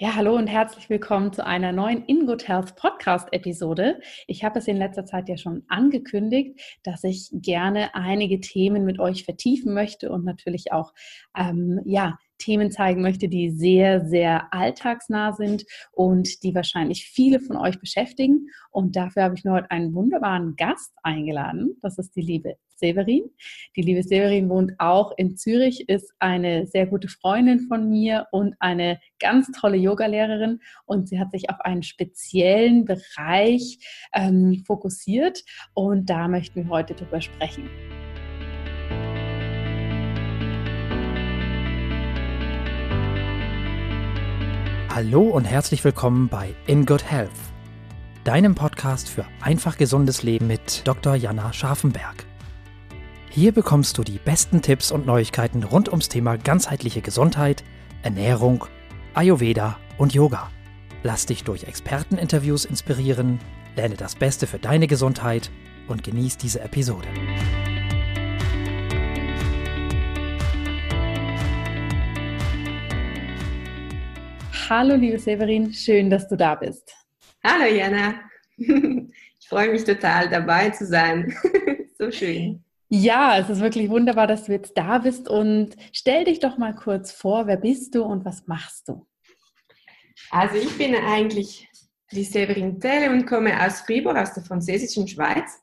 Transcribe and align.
Ja, 0.00 0.14
hallo 0.14 0.36
und 0.36 0.46
herzlich 0.46 0.88
willkommen 0.88 1.32
zu 1.32 1.44
einer 1.44 1.72
neuen 1.72 2.04
In 2.04 2.24
Good 2.24 2.46
Health 2.46 2.76
Podcast 2.76 3.26
Episode. 3.32 4.00
Ich 4.28 4.44
habe 4.44 4.60
es 4.60 4.68
in 4.68 4.76
letzter 4.76 5.04
Zeit 5.04 5.28
ja 5.28 5.36
schon 5.36 5.64
angekündigt, 5.66 6.78
dass 6.84 7.02
ich 7.02 7.30
gerne 7.32 7.92
einige 7.96 8.38
Themen 8.38 8.84
mit 8.84 9.00
euch 9.00 9.24
vertiefen 9.24 9.74
möchte 9.74 10.12
und 10.12 10.24
natürlich 10.24 10.70
auch 10.70 10.94
ähm, 11.36 11.80
ja 11.84 12.16
Themen 12.38 12.70
zeigen 12.70 13.02
möchte, 13.02 13.28
die 13.28 13.50
sehr, 13.50 14.06
sehr 14.06 14.54
alltagsnah 14.54 15.32
sind 15.32 15.64
und 15.90 16.44
die 16.44 16.54
wahrscheinlich 16.54 17.06
viele 17.06 17.40
von 17.40 17.56
euch 17.56 17.80
beschäftigen. 17.80 18.46
Und 18.70 18.94
dafür 18.94 19.24
habe 19.24 19.34
ich 19.34 19.42
mir 19.42 19.50
heute 19.50 19.72
einen 19.72 19.94
wunderbaren 19.94 20.54
Gast 20.54 20.92
eingeladen. 21.02 21.76
Das 21.82 21.98
ist 21.98 22.14
die 22.14 22.22
liebe 22.22 22.56
Severin. 22.78 23.30
Die 23.76 23.82
liebe 23.82 24.02
Severin 24.02 24.48
wohnt 24.48 24.72
auch 24.78 25.12
in 25.16 25.36
Zürich, 25.36 25.88
ist 25.88 26.12
eine 26.18 26.66
sehr 26.66 26.86
gute 26.86 27.08
Freundin 27.08 27.60
von 27.60 27.88
mir 27.88 28.26
und 28.30 28.54
eine 28.60 29.00
ganz 29.18 29.50
tolle 29.52 29.76
Yogalehrerin. 29.76 30.60
Und 30.86 31.08
sie 31.08 31.18
hat 31.18 31.32
sich 31.32 31.50
auf 31.50 31.60
einen 31.60 31.82
speziellen 31.82 32.84
Bereich 32.84 33.78
ähm, 34.14 34.62
fokussiert. 34.66 35.44
Und 35.74 36.08
da 36.08 36.28
möchten 36.28 36.64
wir 36.64 36.70
heute 36.70 36.94
drüber 36.94 37.20
sprechen. 37.20 37.68
Hallo 44.90 45.22
und 45.22 45.44
herzlich 45.44 45.84
willkommen 45.84 46.28
bei 46.28 46.56
In 46.66 46.84
Good 46.84 47.08
Health, 47.08 47.30
deinem 48.24 48.56
Podcast 48.56 49.08
für 49.08 49.24
einfach 49.40 49.76
gesundes 49.76 50.24
Leben 50.24 50.48
mit 50.48 50.82
Dr. 50.88 51.14
Jana 51.14 51.52
Scharfenberg. 51.52 52.27
Hier 53.30 53.52
bekommst 53.52 53.98
du 53.98 54.04
die 54.04 54.18
besten 54.18 54.62
Tipps 54.62 54.90
und 54.90 55.04
Neuigkeiten 55.04 55.62
rund 55.62 55.90
ums 55.90 56.08
Thema 56.08 56.38
ganzheitliche 56.38 57.02
Gesundheit, 57.02 57.62
Ernährung, 58.02 58.64
Ayurveda 59.12 59.78
und 59.98 60.14
Yoga. 60.14 60.50
Lass 61.02 61.26
dich 61.26 61.44
durch 61.44 61.64
Experteninterviews 61.64 62.64
inspirieren, 62.64 63.38
lerne 63.76 63.96
das 63.96 64.14
Beste 64.16 64.46
für 64.46 64.58
deine 64.58 64.86
Gesundheit 64.86 65.50
und 65.88 66.02
genieß 66.02 66.38
diese 66.38 66.60
Episode. 66.60 67.06
Hallo, 74.70 74.96
liebe 74.96 75.18
Severin, 75.18 75.72
schön, 75.72 76.08
dass 76.08 76.26
du 76.28 76.36
da 76.36 76.54
bist. 76.54 76.94
Hallo, 77.44 77.66
Jana. 77.66 78.14
Ich 79.40 79.48
freue 79.48 79.72
mich 79.72 79.84
total, 79.84 80.28
dabei 80.28 80.68
zu 80.70 80.84
sein. 80.84 81.34
So 81.98 82.12
schön. 82.12 82.62
Ja, 82.88 83.38
es 83.38 83.50
ist 83.50 83.60
wirklich 83.60 83.90
wunderbar, 83.90 84.26
dass 84.26 84.44
du 84.44 84.52
jetzt 84.52 84.76
da 84.76 84.98
bist 84.98 85.28
und 85.28 85.76
stell 85.92 86.24
dich 86.24 86.40
doch 86.40 86.56
mal 86.56 86.74
kurz 86.74 87.12
vor, 87.12 87.46
wer 87.46 87.58
bist 87.58 87.94
du 87.94 88.02
und 88.02 88.24
was 88.24 88.46
machst 88.46 88.88
du? 88.88 89.06
Also 90.30 90.56
ich 90.56 90.76
bin 90.78 90.94
eigentlich 90.94 91.68
die 92.12 92.24
Severin 92.24 92.80
Telle 92.80 93.10
und 93.10 93.26
komme 93.26 93.62
aus 93.64 93.82
Fribourg, 93.82 94.16
aus 94.16 94.32
der 94.32 94.42
französischen 94.42 95.06
Schweiz 95.06 95.60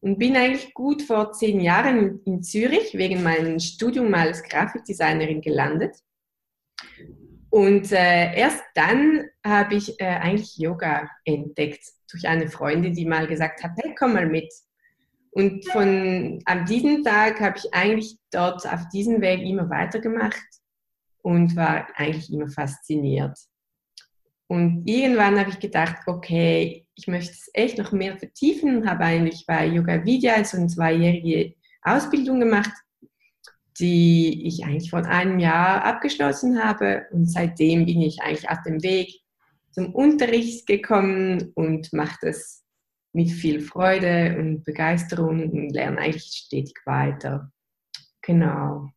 und 0.00 0.18
bin 0.18 0.36
eigentlich 0.36 0.72
gut 0.72 1.02
vor 1.02 1.32
zehn 1.32 1.60
Jahren 1.60 2.20
in 2.24 2.42
Zürich 2.42 2.94
wegen 2.94 3.22
meinem 3.22 3.60
Studium 3.60 4.12
als 4.14 4.42
Grafikdesignerin 4.42 5.42
gelandet 5.42 5.96
und 7.52 7.92
äh, 7.92 8.34
erst 8.34 8.62
dann 8.74 9.28
habe 9.44 9.74
ich 9.74 10.00
äh, 10.00 10.06
eigentlich 10.06 10.56
Yoga 10.56 11.10
entdeckt 11.26 11.84
durch 12.10 12.26
eine 12.26 12.48
Freundin, 12.48 12.94
die 12.94 13.04
mal 13.04 13.26
gesagt 13.26 13.62
hat, 13.62 13.72
hey, 13.76 13.94
komm 13.94 14.14
mal 14.14 14.26
mit. 14.26 14.50
Und 15.32 15.66
von 15.68 16.40
an 16.44 16.66
diesem 16.66 17.02
Tag 17.02 17.40
habe 17.40 17.58
ich 17.58 17.72
eigentlich 17.74 18.18
dort 18.30 18.66
auf 18.66 18.88
diesem 18.92 19.20
Weg 19.20 19.40
immer 19.42 19.68
weitergemacht 19.70 20.46
und 21.22 21.56
war 21.56 21.88
eigentlich 21.96 22.32
immer 22.32 22.48
fasziniert. 22.48 23.38
Und 24.46 24.86
irgendwann 24.86 25.38
habe 25.38 25.50
ich 25.50 25.58
gedacht, 25.58 25.96
okay, 26.06 26.86
ich 26.94 27.06
möchte 27.08 27.32
es 27.32 27.48
echt 27.54 27.78
noch 27.78 27.92
mehr 27.92 28.18
vertiefen 28.18 28.76
und 28.76 28.86
habe 28.86 29.04
eigentlich 29.04 29.44
bei 29.46 29.66
Yoga 29.66 30.04
Vidya 30.04 30.44
so 30.44 30.58
eine 30.58 30.66
zweijährige 30.66 31.54
Ausbildung 31.82 32.40
gemacht 32.40 32.72
die 33.78 34.46
ich 34.46 34.64
eigentlich 34.64 34.90
vor 34.90 35.04
einem 35.06 35.38
Jahr 35.38 35.84
abgeschlossen 35.84 36.62
habe. 36.62 37.06
Und 37.10 37.30
seitdem 37.30 37.86
bin 37.86 38.02
ich 38.02 38.20
eigentlich 38.22 38.48
auf 38.48 38.62
dem 38.66 38.82
Weg 38.82 39.20
zum 39.70 39.94
Unterricht 39.94 40.66
gekommen 40.66 41.52
und 41.54 41.92
mache 41.92 42.18
das 42.22 42.61
mit 43.12 43.30
viel 43.30 43.60
Freude 43.60 44.36
und 44.38 44.64
Begeisterung 44.64 45.50
und 45.50 45.70
lerne 45.70 45.98
eigentlich 45.98 46.32
stetig 46.46 46.74
weiter. 46.84 47.52
Genau. 48.22 48.90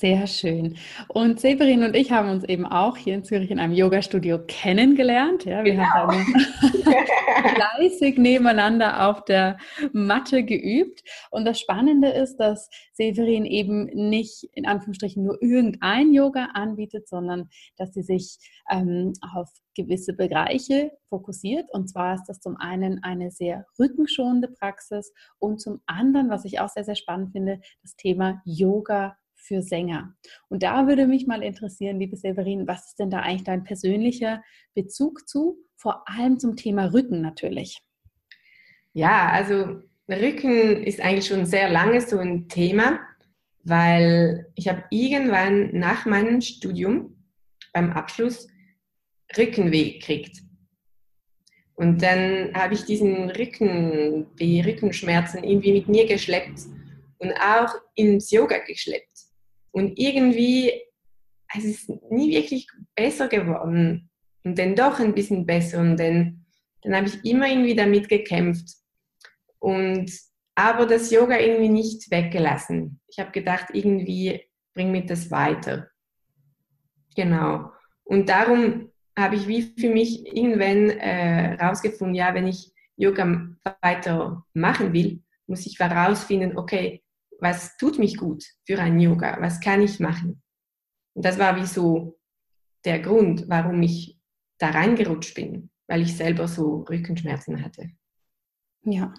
Sehr 0.00 0.26
schön. 0.26 0.78
Und 1.08 1.40
Severin 1.40 1.82
und 1.82 1.94
ich 1.94 2.10
haben 2.10 2.30
uns 2.30 2.42
eben 2.44 2.64
auch 2.64 2.96
hier 2.96 3.14
in 3.14 3.22
Zürich 3.22 3.50
in 3.50 3.58
einem 3.58 3.74
Yoga-Studio 3.74 4.38
kennengelernt. 4.48 5.44
Ja, 5.44 5.62
wir 5.62 5.72
genau. 5.72 5.84
haben 5.84 6.24
fleißig 7.54 8.16
nebeneinander 8.16 9.10
auf 9.10 9.26
der 9.26 9.58
Matte 9.92 10.42
geübt. 10.42 11.02
Und 11.30 11.44
das 11.44 11.60
Spannende 11.60 12.08
ist, 12.08 12.38
dass 12.38 12.70
Severin 12.94 13.44
eben 13.44 13.90
nicht 14.08 14.48
in 14.54 14.64
Anführungsstrichen 14.64 15.22
nur 15.22 15.36
irgendein 15.42 16.14
Yoga 16.14 16.48
anbietet, 16.54 17.06
sondern 17.06 17.50
dass 17.76 17.92
sie 17.92 18.02
sich 18.02 18.38
ähm, 18.70 19.12
auf 19.34 19.50
gewisse 19.76 20.14
Bereiche 20.14 20.92
fokussiert. 21.10 21.68
Und 21.74 21.88
zwar 21.88 22.14
ist 22.14 22.24
das 22.24 22.40
zum 22.40 22.56
einen 22.56 23.04
eine 23.04 23.30
sehr 23.30 23.66
rückenschonende 23.78 24.48
Praxis 24.48 25.12
und 25.38 25.60
zum 25.60 25.82
anderen, 25.84 26.30
was 26.30 26.46
ich 26.46 26.58
auch 26.58 26.70
sehr, 26.70 26.84
sehr 26.84 26.96
spannend 26.96 27.32
finde, 27.32 27.60
das 27.82 27.96
Thema 27.96 28.40
Yoga 28.46 29.18
für 29.50 29.62
Sänger. 29.62 30.14
Und 30.48 30.62
da 30.62 30.86
würde 30.86 31.08
mich 31.08 31.26
mal 31.26 31.42
interessieren, 31.42 31.98
liebe 31.98 32.16
Severin, 32.16 32.68
was 32.68 32.86
ist 32.86 33.00
denn 33.00 33.10
da 33.10 33.18
eigentlich 33.18 33.42
dein 33.42 33.64
persönlicher 33.64 34.44
Bezug 34.76 35.28
zu, 35.28 35.58
vor 35.76 36.08
allem 36.08 36.38
zum 36.38 36.54
Thema 36.54 36.92
Rücken 36.92 37.20
natürlich? 37.20 37.82
Ja, 38.92 39.28
also 39.30 39.80
Rücken 40.08 40.84
ist 40.84 41.00
eigentlich 41.00 41.26
schon 41.26 41.46
sehr 41.46 41.68
lange 41.68 42.00
so 42.00 42.18
ein 42.18 42.48
Thema, 42.48 43.00
weil 43.64 44.46
ich 44.54 44.68
habe 44.68 44.84
irgendwann 44.90 45.76
nach 45.76 46.06
meinem 46.06 46.40
Studium 46.40 47.16
beim 47.72 47.90
Abschluss 47.90 48.46
Rückenweh 49.36 49.94
gekriegt. 49.94 50.42
Und 51.74 52.02
dann 52.02 52.52
habe 52.54 52.74
ich 52.74 52.84
diesen 52.84 53.30
Rücken, 53.30 54.28
die 54.36 54.60
Rückenschmerzen 54.60 55.42
irgendwie 55.42 55.72
mit 55.72 55.88
mir 55.88 56.06
geschleppt 56.06 56.60
und 57.18 57.32
auch 57.32 57.74
ins 57.96 58.30
Yoga 58.30 58.58
geschleppt. 58.58 59.09
Und 59.72 59.98
irgendwie, 59.98 60.72
es 61.56 61.64
ist 61.64 61.88
nie 62.10 62.34
wirklich 62.34 62.66
besser 62.94 63.28
geworden. 63.28 64.10
Und 64.42 64.58
dann 64.58 64.74
doch 64.74 64.98
ein 65.00 65.14
bisschen 65.14 65.46
besser. 65.46 65.80
Und 65.80 65.98
dann, 65.98 66.44
dann 66.82 66.96
habe 66.96 67.06
ich 67.06 67.24
immer 67.24 67.48
irgendwie 67.48 67.74
damit 67.74 68.08
gekämpft. 68.08 68.68
Und 69.58 70.10
aber 70.54 70.86
das 70.86 71.10
Yoga 71.10 71.38
irgendwie 71.38 71.68
nicht 71.68 72.10
weggelassen. 72.10 73.00
Ich 73.08 73.18
habe 73.18 73.30
gedacht, 73.30 73.68
irgendwie 73.72 74.42
bring 74.74 74.90
mir 74.90 75.06
das 75.06 75.30
weiter. 75.30 75.88
Genau. 77.16 77.72
Und 78.04 78.28
darum 78.28 78.90
habe 79.18 79.36
ich 79.36 79.46
wie 79.46 79.62
für 79.78 79.88
mich 79.88 80.26
irgendwann 80.26 80.90
äh, 80.90 81.56
ja, 82.14 82.34
wenn 82.34 82.46
ich 82.46 82.72
Yoga 82.96 83.48
weiter 83.80 84.44
machen 84.52 84.92
will, 84.92 85.22
muss 85.46 85.66
ich 85.66 85.78
herausfinden, 85.78 86.56
okay, 86.56 87.02
was 87.40 87.76
tut 87.76 87.98
mich 87.98 88.16
gut 88.16 88.44
für 88.66 88.78
ein 88.78 88.98
Yoga, 88.98 89.38
was 89.40 89.60
kann 89.60 89.82
ich 89.82 90.00
machen. 90.00 90.42
Und 91.14 91.24
das 91.24 91.38
war 91.38 91.56
wie 91.56 91.66
so 91.66 92.18
der 92.84 93.00
Grund, 93.00 93.44
warum 93.48 93.82
ich 93.82 94.18
da 94.58 94.70
reingerutscht 94.70 95.34
bin, 95.34 95.70
weil 95.88 96.02
ich 96.02 96.16
selber 96.16 96.48
so 96.48 96.84
Rückenschmerzen 96.88 97.64
hatte. 97.64 97.90
Ja. 98.82 99.14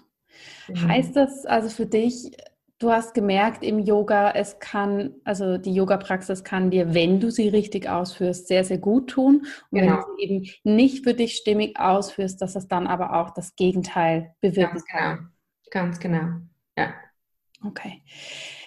Mhm. 0.68 0.88
Heißt 0.88 1.16
das 1.16 1.44
also 1.44 1.68
für 1.68 1.86
dich, 1.86 2.36
du 2.78 2.90
hast 2.90 3.14
gemerkt 3.14 3.62
im 3.62 3.78
Yoga, 3.78 4.32
es 4.32 4.58
kann, 4.58 5.14
also 5.24 5.58
die 5.58 5.74
Yoga-Praxis 5.74 6.42
kann 6.42 6.70
dir, 6.70 6.94
wenn 6.94 7.20
du 7.20 7.30
sie 7.30 7.48
richtig 7.48 7.88
ausführst, 7.88 8.48
sehr, 8.48 8.64
sehr 8.64 8.78
gut 8.78 9.10
tun. 9.10 9.46
Und 9.70 9.80
genau. 9.80 9.92
wenn 9.92 9.96
du 9.96 10.04
sie 10.16 10.22
eben 10.22 10.76
nicht 10.76 11.04
für 11.04 11.14
dich 11.14 11.36
stimmig 11.36 11.78
ausführst, 11.78 12.40
dass 12.42 12.56
es 12.56 12.66
dann 12.66 12.86
aber 12.86 13.14
auch 13.20 13.30
das 13.30 13.54
Gegenteil 13.54 14.34
bewirken 14.40 14.74
Ganz 14.74 14.84
genau. 14.86 15.16
Ganz 15.70 15.98
genau. 16.00 16.28
Ja. 16.76 16.94
Okay. 17.64 18.02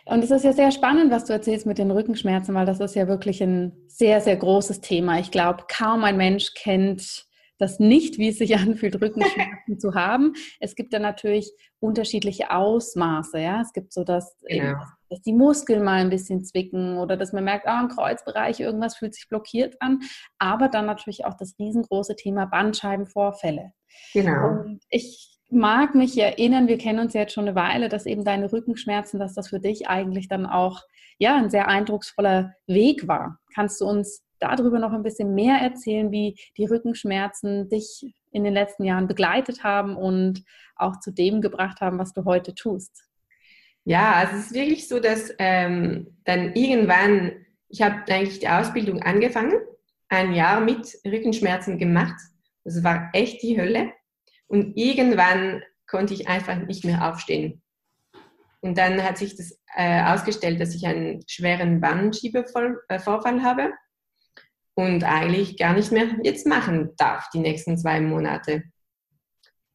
Und 0.06 0.24
es 0.24 0.32
ist 0.32 0.46
ja 0.46 0.54
sehr 0.54 0.72
spannend, 0.72 1.12
was 1.12 1.26
du 1.26 1.34
erzählst 1.34 1.66
mit 1.66 1.80
den 1.80 1.92
Rückenschmerzen, 1.92 2.54
weil 2.54 2.66
das 2.66 2.80
ist 2.80 2.96
ja 2.96 3.08
wirklich 3.08 3.42
ein 3.42 3.74
sehr, 3.88 4.22
sehr 4.22 4.36
großes 4.36 4.82
Thema. 4.82 5.20
Ich 5.20 5.32
glaube, 5.32 5.66
kaum 5.68 6.04
ein 6.04 6.18
Mensch 6.18 6.54
kennt 6.54 7.26
das 7.58 7.80
nicht, 7.80 8.18
wie 8.18 8.30
es 8.30 8.38
sich 8.38 8.56
anfühlt, 8.58 9.02
Rückenschmerzen 9.02 9.80
zu 9.80 9.96
haben. 9.96 10.34
Es 10.60 10.76
gibt 10.76 10.94
dann 10.94 11.02
natürlich 11.02 11.52
unterschiedliche 11.80 12.52
Ausmaße. 12.52 13.40
Ja? 13.40 13.62
Es 13.62 13.74
gibt 13.74 13.94
so, 13.94 14.04
dass, 14.04 14.38
genau. 14.48 14.64
eben, 14.64 14.80
dass 15.10 15.22
die 15.22 15.34
Muskeln 15.34 15.84
mal 15.84 16.02
ein 16.02 16.10
bisschen 16.10 16.44
zwicken 16.44 16.98
oder 16.98 17.18
dass 17.18 17.34
man 17.34 17.44
merkt, 17.44 17.66
oh, 17.68 17.82
im 17.82 17.90
Kreuzbereich 17.90 18.60
irgendwas 18.60 18.98
fühlt 18.98 19.16
sich 19.16 19.28
blockiert 19.28 19.76
an. 19.82 20.02
Aber 20.38 20.68
dann 20.68 20.86
natürlich 20.86 21.26
auch 21.26 21.36
das 21.36 21.56
riesengroße 21.58 22.16
Thema 22.16 22.46
Bandscheibenvorfälle. 22.46 23.72
Genau. 24.14 24.62
Und 24.62 24.84
ich 24.90 25.35
mag 25.50 25.96
mich 25.96 26.18
erinnern, 26.18 26.68
wir 26.68 26.78
kennen 26.78 27.00
uns 27.00 27.14
jetzt 27.14 27.34
schon 27.34 27.48
eine 27.48 27.56
Weile, 27.56 27.90
dass 27.90 28.06
eben 28.06 28.24
deine 28.24 28.52
Rückenschmerzen, 28.52 29.20
dass 29.20 29.34
das 29.34 29.50
für 29.50 29.60
dich 29.60 29.88
eigentlich 29.88 30.28
dann 30.28 30.46
auch 30.46 30.82
ja 31.18 31.36
ein 31.36 31.50
sehr 31.50 31.68
eindrucksvoller 31.68 32.54
Weg 32.68 33.08
war. 33.08 33.40
Kannst 33.54 33.80
du 33.82 33.86
uns 33.86 34.24
darüber 34.40 34.80
noch 34.80 34.92
ein 34.92 35.04
bisschen 35.04 35.34
mehr 35.34 35.58
erzählen, 35.58 36.12
wie 36.12 36.36
die 36.58 36.66
Rückenschmerzen 36.66 37.70
dich 37.70 38.14
in 38.32 38.44
den 38.44 38.54
letzten 38.54 38.84
Jahren 38.84 39.08
begleitet 39.08 39.64
haben 39.64 39.96
und 39.96 40.44
auch 40.76 41.00
zu 41.00 41.12
dem 41.12 41.42
gebracht 41.42 41.80
haben, 41.80 42.00
was 42.00 42.12
du 42.12 42.26
heute 42.26 42.54
tust? 42.54 43.06
Ja, 43.86 44.14
also 44.14 44.36
es 44.36 44.48
ist 44.48 44.54
wirklich 44.54 44.88
so, 44.88 45.00
dass 45.00 45.34
ähm, 45.38 46.18
dann 46.26 46.54
irgendwann, 46.54 47.32
ich 47.70 47.82
habe 47.82 48.02
eigentlich 48.12 48.40
die 48.40 48.50
Ausbildung 48.50 49.02
angefangen, 49.04 49.54
ein 50.10 50.34
Jahr 50.34 50.60
mit 50.60 50.98
Rückenschmerzen 51.06 51.78
gemacht. 51.78 52.20
Das 52.64 52.84
war 52.84 53.10
echt 53.14 53.42
die 53.44 53.60
Hölle. 53.60 53.92
Und 54.48 54.78
irgendwann 54.78 55.64
konnte 55.88 56.14
ich 56.14 56.28
einfach 56.28 56.58
nicht 56.58 56.86
mehr 56.86 57.10
aufstehen. 57.10 57.62
Und 58.62 58.78
dann 58.78 59.04
hat 59.04 59.18
sich 59.18 59.36
das 59.36 59.60
äh, 59.76 60.04
ausgestellt, 60.04 60.60
dass 60.60 60.74
ich 60.74 60.88
einen 60.88 61.22
schweren 61.28 61.82
Bandschiebevorfall 61.82 63.44
habe 63.44 63.74
und 64.74 65.04
eigentlich 65.04 65.58
gar 65.58 65.74
nicht 65.74 65.92
mehr 65.92 66.08
jetzt 66.24 66.48
machen 66.48 66.92
darf 66.98 67.30
die 67.30 67.40
nächsten 67.40 67.78
zwei 67.78 68.02
Monate. 68.02 68.64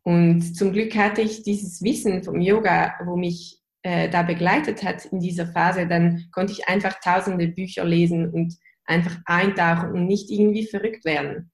Und 0.02 0.42
zum 0.56 0.72
Glück 0.72 0.94
hatte 0.96 1.20
ich 1.20 1.42
dieses 1.42 1.82
Wissen 1.82 2.22
vom 2.24 2.40
Yoga, 2.40 2.94
wo 3.04 3.16
mich 3.16 3.60
äh, 3.82 4.08
da 4.08 4.22
begleitet 4.22 4.82
hat 4.82 5.04
in 5.06 5.20
dieser 5.20 5.46
Phase. 5.46 5.86
Dann 5.86 6.26
konnte 6.32 6.52
ich 6.52 6.68
einfach 6.68 6.98
tausende 7.00 7.48
Bücher 7.48 7.84
lesen 7.84 8.30
und 8.30 8.56
einfach 8.84 9.18
eintauchen 9.24 9.92
und 9.92 10.06
nicht 10.06 10.30
irgendwie 10.30 10.66
verrückt 10.66 11.04
werden. 11.04 11.50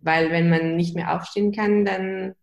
Weil 0.00 0.30
wenn 0.30 0.50
man 0.50 0.76
nicht 0.76 0.94
mehr 0.94 1.14
aufstehen 1.14 1.52
kann, 1.52 1.84
dann, 1.84 2.34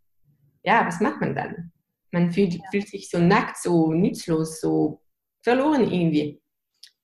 ja, 0.63 0.85
was 0.85 0.99
macht 0.99 1.21
man 1.21 1.35
dann? 1.35 1.71
Man 2.11 2.31
fühlt, 2.31 2.59
fühlt 2.71 2.87
sich 2.87 3.09
so 3.09 3.19
nackt, 3.19 3.57
so 3.57 3.93
nutzlos, 3.93 4.59
so 4.59 5.01
verloren 5.43 5.91
irgendwie. 5.91 6.41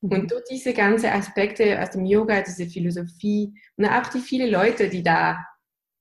Mhm. 0.01 0.12
Und 0.12 0.31
durch 0.31 0.44
diese 0.50 0.74
ganzen 0.74 1.09
Aspekte 1.09 1.81
aus 1.81 1.92
dem 1.92 2.06
Yoga, 2.06 2.42
diese 2.42 2.68
Philosophie 2.68 3.54
und 3.77 3.86
auch 3.86 4.07
die 4.07 4.19
vielen 4.19 4.51
Leute, 4.51 4.89
die 4.89 5.04
da 5.04 5.44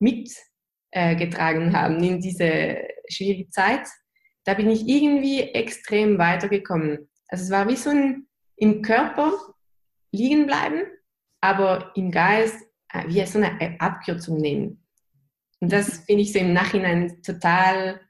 mitgetragen 0.00 1.68
äh, 1.70 1.72
haben 1.72 2.02
in 2.02 2.20
diese 2.20 2.78
schwierige 3.08 3.48
Zeit, 3.50 3.86
da 4.44 4.54
bin 4.54 4.70
ich 4.70 4.86
irgendwie 4.86 5.40
extrem 5.40 6.18
weitergekommen. 6.18 7.08
Also 7.28 7.44
es 7.44 7.50
war 7.50 7.68
wie 7.68 7.76
so 7.76 7.90
ein 7.90 8.26
im 8.56 8.82
Körper 8.82 9.32
liegen 10.12 10.46
bleiben, 10.46 10.82
aber 11.40 11.92
im 11.94 12.10
Geist 12.10 12.56
äh, 12.92 13.06
wie 13.08 13.24
so 13.26 13.38
eine 13.38 13.80
Abkürzung 13.80 14.38
nehmen. 14.38 14.85
Und 15.60 15.72
das 15.72 15.98
finde 16.04 16.22
ich 16.22 16.32
so 16.32 16.38
im 16.38 16.52
Nachhinein 16.52 17.22
total 17.22 18.00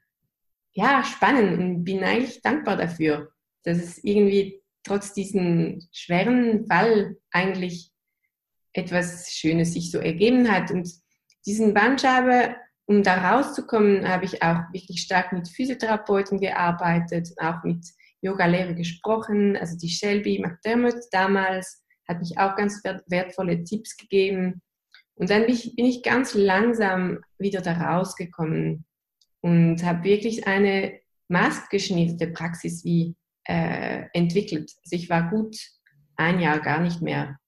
ja, 0.73 1.03
spannend 1.03 1.57
und 1.59 1.83
bin 1.83 2.03
eigentlich 2.03 2.41
dankbar 2.41 2.77
dafür, 2.77 3.31
dass 3.63 3.77
es 3.77 4.03
irgendwie 4.03 4.61
trotz 4.83 5.13
diesem 5.13 5.81
schweren 5.91 6.67
Fall 6.67 7.17
eigentlich 7.31 7.91
etwas 8.73 9.31
Schönes 9.31 9.73
sich 9.73 9.91
so 9.91 9.97
ergeben 9.97 10.51
hat. 10.51 10.71
Und 10.71 10.89
diesen 11.45 11.73
Bandschabe, 11.73 12.55
um 12.85 13.01
da 13.01 13.31
rauszukommen, 13.31 14.07
habe 14.07 14.25
ich 14.25 14.43
auch 14.43 14.59
wirklich 14.71 15.01
stark 15.01 15.33
mit 15.33 15.49
Physiotherapeuten 15.49 16.39
gearbeitet, 16.39 17.29
auch 17.37 17.63
mit 17.63 17.85
Yoga-Lehrer 18.21 18.73
gesprochen. 18.73 19.57
Also 19.57 19.77
die 19.77 19.89
Shelby 19.89 20.39
McDermott 20.39 20.99
damals 21.11 21.83
hat 22.07 22.19
mich 22.19 22.37
auch 22.37 22.55
ganz 22.55 22.81
wertvolle 23.07 23.63
Tipps 23.63 23.97
gegeben. 23.97 24.61
Und 25.17 25.29
dann 25.29 25.45
bin 25.45 25.55
ich, 25.55 25.75
bin 25.75 25.85
ich 25.85 26.03
ganz 26.03 26.35
langsam 26.35 27.19
wieder 27.39 27.61
da 27.61 27.73
rausgekommen 27.73 28.85
und 29.41 29.83
habe 29.83 30.03
wirklich 30.03 30.47
eine 30.47 30.99
maßgeschnittene 31.27 32.31
Praxis 32.31 32.85
wie 32.85 33.15
äh, 33.45 34.05
entwickelt. 34.13 34.71
Also 34.83 34.95
ich 34.95 35.09
war 35.09 35.29
gut 35.29 35.57
ein 36.15 36.39
Jahr 36.39 36.59
gar 36.59 36.81
nicht 36.81 37.01
mehr 37.01 37.39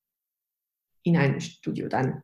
in 1.04 1.16
einem 1.16 1.40
Studio 1.40 1.88
dann. 1.88 2.24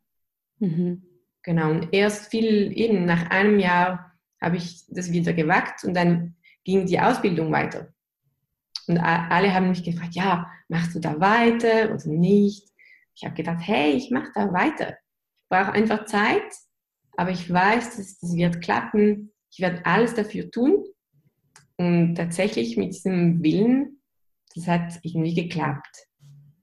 Mhm. 0.60 1.04
Genau, 1.44 1.70
und 1.70 1.94
erst 1.94 2.32
viel 2.32 2.76
eben 2.76 3.06
nach 3.06 3.30
einem 3.30 3.60
Jahr 3.60 4.14
habe 4.42 4.58
ich 4.58 4.86
das 4.88 5.12
wieder 5.12 5.34
gewagt 5.34 5.84
und 5.84 5.94
dann 5.94 6.36
ging 6.64 6.88
die 6.88 7.00
Ausbildung 7.00 7.52
weiter. 7.52 7.94
Und 8.88 8.98
alle 8.98 9.54
haben 9.54 9.70
mich 9.70 9.84
gefragt, 9.84 10.16
ja, 10.16 10.52
machst 10.68 10.96
du 10.96 11.00
da 11.00 11.20
weiter 11.20 11.94
oder 11.94 12.08
nicht? 12.08 12.68
Ich 13.16 13.24
habe 13.26 13.36
gedacht, 13.36 13.60
hey, 13.62 13.92
ich 13.94 14.12
mache 14.12 14.32
da 14.34 14.52
weiter. 14.52 14.98
Brauche 15.56 15.74
einfach 15.74 16.06
Zeit, 16.06 16.44
aber 17.18 17.32
ich 17.32 17.52
weiß, 17.52 17.98
dass 17.98 18.20
das 18.20 18.36
wird 18.36 18.62
klappen 18.62 19.32
ich 19.56 19.62
werde 19.62 19.86
alles 19.86 20.14
dafür 20.14 20.52
tun. 20.52 20.86
Und 21.78 22.16
tatsächlich 22.16 22.76
mit 22.78 22.94
diesem 22.94 23.42
Willen, 23.42 24.02
das 24.54 24.68
hat 24.68 25.00
irgendwie 25.02 25.34
geklappt. 25.34 26.08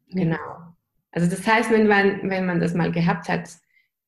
Genau. 0.08 0.74
Also 1.10 1.28
das 1.28 1.46
heißt, 1.46 1.70
wenn 1.70 1.86
man, 1.86 2.28
wenn 2.28 2.46
man 2.46 2.60
das 2.60 2.74
mal 2.74 2.92
gehabt 2.92 3.28
hat, 3.28 3.48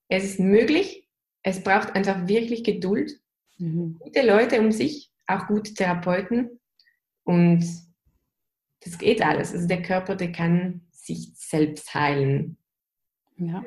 es 0.09 0.25
ist 0.25 0.41
möglich, 0.41 1.09
es 1.43 1.63
braucht 1.63 1.95
einfach 1.95 2.29
wirklich 2.29 2.63
Geduld, 2.63 3.13
mhm. 3.59 3.99
gute 3.99 4.27
Leute 4.27 4.61
um 4.61 4.71
sich, 4.71 5.11
auch 5.27 5.47
gute 5.47 5.73
Therapeuten 5.75 6.61
und 7.25 7.65
das 8.81 8.99
geht 8.99 9.23
alles. 9.23 9.53
Also 9.55 9.67
der 9.67 9.83
Körper, 9.83 10.15
der 10.15 10.33
kann 10.33 10.83
sich 10.91 11.33
selbst 11.35 11.95
heilen. 11.95 12.59
Ja. 13.37 13.65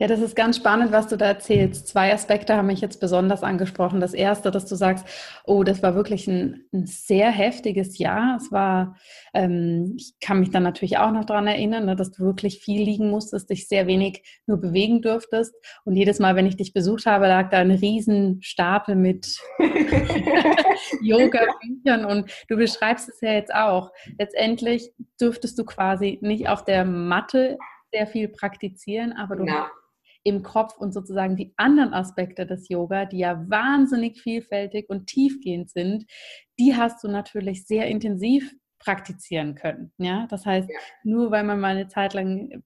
Genau. 0.00 0.10
Ja, 0.10 0.16
das 0.16 0.20
ist 0.20 0.34
ganz 0.34 0.56
spannend, 0.56 0.92
was 0.92 1.08
du 1.08 1.16
da 1.16 1.26
erzählst. 1.26 1.86
Zwei 1.86 2.12
Aspekte 2.14 2.56
haben 2.56 2.68
mich 2.68 2.80
jetzt 2.80 3.00
besonders 3.00 3.42
angesprochen. 3.42 4.00
Das 4.00 4.14
erste, 4.14 4.50
dass 4.50 4.64
du 4.64 4.74
sagst, 4.74 5.06
oh, 5.44 5.62
das 5.62 5.82
war 5.82 5.94
wirklich 5.94 6.26
ein, 6.26 6.64
ein 6.72 6.86
sehr 6.86 7.30
heftiges 7.30 7.98
Jahr. 7.98 8.36
Es 8.36 8.50
war, 8.50 8.96
ähm, 9.34 9.94
ich 9.98 10.14
kann 10.18 10.40
mich 10.40 10.50
dann 10.50 10.62
natürlich 10.62 10.96
auch 10.96 11.12
noch 11.12 11.26
daran 11.26 11.46
erinnern, 11.46 11.84
ne, 11.84 11.96
dass 11.96 12.12
du 12.12 12.24
wirklich 12.24 12.60
viel 12.60 12.82
liegen 12.82 13.10
musstest, 13.10 13.50
dich 13.50 13.68
sehr 13.68 13.86
wenig 13.86 14.22
nur 14.46 14.58
bewegen 14.58 15.02
durftest. 15.02 15.54
Und 15.84 15.96
jedes 15.96 16.18
Mal, 16.18 16.34
wenn 16.34 16.46
ich 16.46 16.56
dich 16.56 16.72
besucht 16.72 17.04
habe, 17.04 17.26
lag 17.26 17.50
da 17.50 17.58
ein 17.58 17.70
riesen 17.70 18.40
Stapel 18.40 18.96
mit 18.96 19.36
Yoga-Büchern 21.02 22.06
und 22.06 22.30
du 22.48 22.56
beschreibst 22.56 23.10
es 23.10 23.20
ja 23.20 23.32
jetzt 23.32 23.54
auch. 23.54 23.90
Letztendlich 24.18 24.92
dürftest 25.20 25.58
du 25.58 25.64
quasi 25.66 26.18
nicht 26.22 26.48
auf 26.48 26.64
der 26.64 26.86
Matte 26.86 27.58
sehr 27.92 28.06
viel 28.06 28.28
praktizieren, 28.28 29.12
aber 29.12 29.36
du 29.36 29.44
ja 29.44 29.68
im 30.22 30.42
Kopf 30.42 30.76
und 30.76 30.92
sozusagen 30.92 31.36
die 31.36 31.54
anderen 31.56 31.94
Aspekte 31.94 32.46
des 32.46 32.68
Yoga, 32.68 33.06
die 33.06 33.18
ja 33.18 33.44
wahnsinnig 33.48 34.20
vielfältig 34.20 34.88
und 34.88 35.06
tiefgehend 35.06 35.70
sind, 35.70 36.04
die 36.58 36.76
hast 36.76 37.02
du 37.02 37.08
natürlich 37.08 37.66
sehr 37.66 37.86
intensiv 37.86 38.54
praktizieren 38.78 39.54
können. 39.54 39.92
Ja, 39.98 40.26
das 40.28 40.46
heißt, 40.46 40.68
ja. 40.68 40.78
nur 41.04 41.30
weil 41.30 41.44
man 41.44 41.60
mal 41.60 41.76
eine 41.76 41.88
Zeit 41.88 42.14
lang 42.14 42.62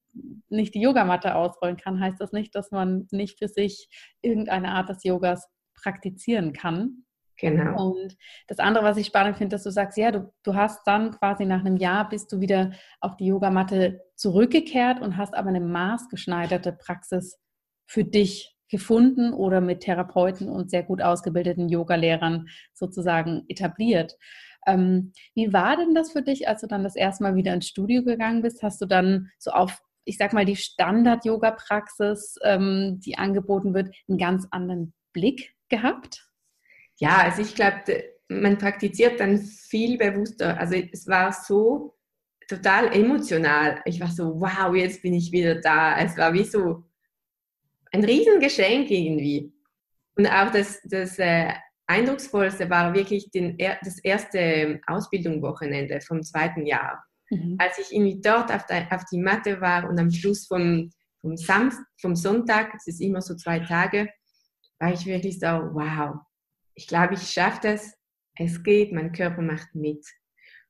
nicht 0.49 0.73
die 0.73 0.81
Yogamatte 0.81 1.35
ausrollen 1.35 1.77
kann, 1.77 1.99
heißt 1.99 2.19
das 2.19 2.31
nicht, 2.31 2.55
dass 2.55 2.71
man 2.71 3.07
nicht 3.11 3.37
für 3.37 3.49
sich 3.49 3.89
irgendeine 4.21 4.71
Art 4.71 4.89
des 4.89 5.03
Yogas 5.03 5.47
praktizieren 5.75 6.53
kann. 6.53 7.05
Genau. 7.37 7.91
Und 7.91 8.15
das 8.47 8.59
andere, 8.59 8.85
was 8.85 8.95
ich 8.95 9.07
spannend 9.07 9.37
finde, 9.37 9.55
dass 9.55 9.63
du 9.63 9.69
sagst, 9.69 9.97
ja, 9.97 10.11
du, 10.11 10.33
du 10.43 10.55
hast 10.55 10.87
dann 10.87 11.11
quasi 11.11 11.45
nach 11.45 11.59
einem 11.59 11.75
Jahr 11.75 12.07
bist 12.07 12.31
du 12.31 12.39
wieder 12.39 12.71
auf 13.01 13.17
die 13.17 13.25
Yogamatte 13.25 14.01
zurückgekehrt 14.15 15.01
und 15.01 15.17
hast 15.17 15.35
aber 15.35 15.49
eine 15.49 15.59
maßgeschneiderte 15.59 16.71
Praxis 16.71 17.37
für 17.85 18.03
dich 18.03 18.55
gefunden 18.69 19.33
oder 19.33 19.61
mit 19.61 19.81
Therapeuten 19.81 20.49
und 20.49 20.69
sehr 20.69 20.83
gut 20.83 21.01
ausgebildeten 21.01 21.69
Yoga-Lehrern 21.69 22.47
sozusagen 22.73 23.43
etabliert. 23.47 24.17
Ähm, 24.67 25.13
wie 25.35 25.53
war 25.53 25.77
denn 25.77 25.93
das 25.93 26.11
für 26.11 26.23
dich, 26.23 26.47
als 26.47 26.61
du 26.61 26.67
dann 26.67 26.83
das 26.83 26.95
erste 26.95 27.23
Mal 27.23 27.35
wieder 27.35 27.53
ins 27.53 27.67
Studio 27.67 28.03
gegangen 28.03 28.41
bist? 28.41 28.63
Hast 28.63 28.81
du 28.81 28.85
dann 28.85 29.29
so 29.37 29.51
auf, 29.51 29.79
ich 30.03 30.17
sag 30.17 30.33
mal, 30.33 30.45
die 30.45 30.55
Standard-Yoga-Praxis, 30.55 32.37
ähm, 32.43 32.99
die 33.05 33.17
angeboten 33.17 33.73
wird, 33.73 33.95
einen 34.09 34.17
ganz 34.17 34.47
anderen 34.49 34.93
Blick 35.13 35.53
gehabt? 35.69 36.27
Ja, 36.97 37.17
also 37.19 37.41
ich 37.41 37.53
glaube, 37.53 37.83
man 38.27 38.57
praktiziert 38.57 39.19
dann 39.19 39.37
viel 39.37 39.97
bewusster. 39.97 40.59
Also 40.59 40.75
es 40.75 41.07
war 41.07 41.31
so 41.31 41.95
total 42.47 42.93
emotional. 42.93 43.81
Ich 43.85 43.99
war 43.99 44.09
so, 44.09 44.39
wow, 44.39 44.73
jetzt 44.75 45.01
bin 45.03 45.13
ich 45.13 45.31
wieder 45.31 45.55
da. 45.55 45.97
Es 45.99 46.17
war 46.17 46.33
wie 46.33 46.43
so 46.43 46.84
ein 47.95 48.03
Riesengeschenk 48.03 48.91
irgendwie. 48.91 49.53
Und 50.17 50.27
auch 50.27 50.51
das, 50.51 50.81
das 50.83 51.17
äh, 51.19 51.51
Eindrucksvollste 51.87 52.69
war 52.69 52.93
wirklich 52.93 53.29
den, 53.31 53.57
das 53.57 53.99
erste 53.99 54.81
Ausbildungswochenende 54.87 56.01
vom 56.01 56.23
zweiten 56.23 56.65
Jahr. 56.65 57.03
Mhm. 57.29 57.55
Als 57.57 57.77
ich 57.79 57.95
irgendwie 57.95 58.21
dort 58.21 58.51
auf, 58.51 58.65
der, 58.65 58.91
auf 58.91 59.03
die 59.11 59.19
Matte 59.19 59.61
war 59.61 59.89
und 59.89 59.99
am 59.99 60.11
Schluss 60.11 60.45
vom, 60.47 60.91
vom, 61.21 61.37
Samst, 61.37 61.79
vom 61.99 62.15
Sonntag, 62.15 62.73
es 62.75 62.87
ist 62.87 63.01
immer 63.01 63.21
so 63.21 63.35
zwei 63.35 63.59
Tage, 63.59 64.09
war 64.79 64.93
ich 64.93 65.05
wirklich 65.05 65.39
so, 65.39 65.47
wow, 65.47 66.17
ich 66.75 66.87
glaube, 66.87 67.13
ich 67.13 67.21
schaffe 67.21 67.59
das, 67.63 67.93
es 68.37 68.61
geht, 68.63 68.91
mein 68.91 69.11
Körper 69.11 69.41
macht 69.41 69.73
mit. 69.73 70.05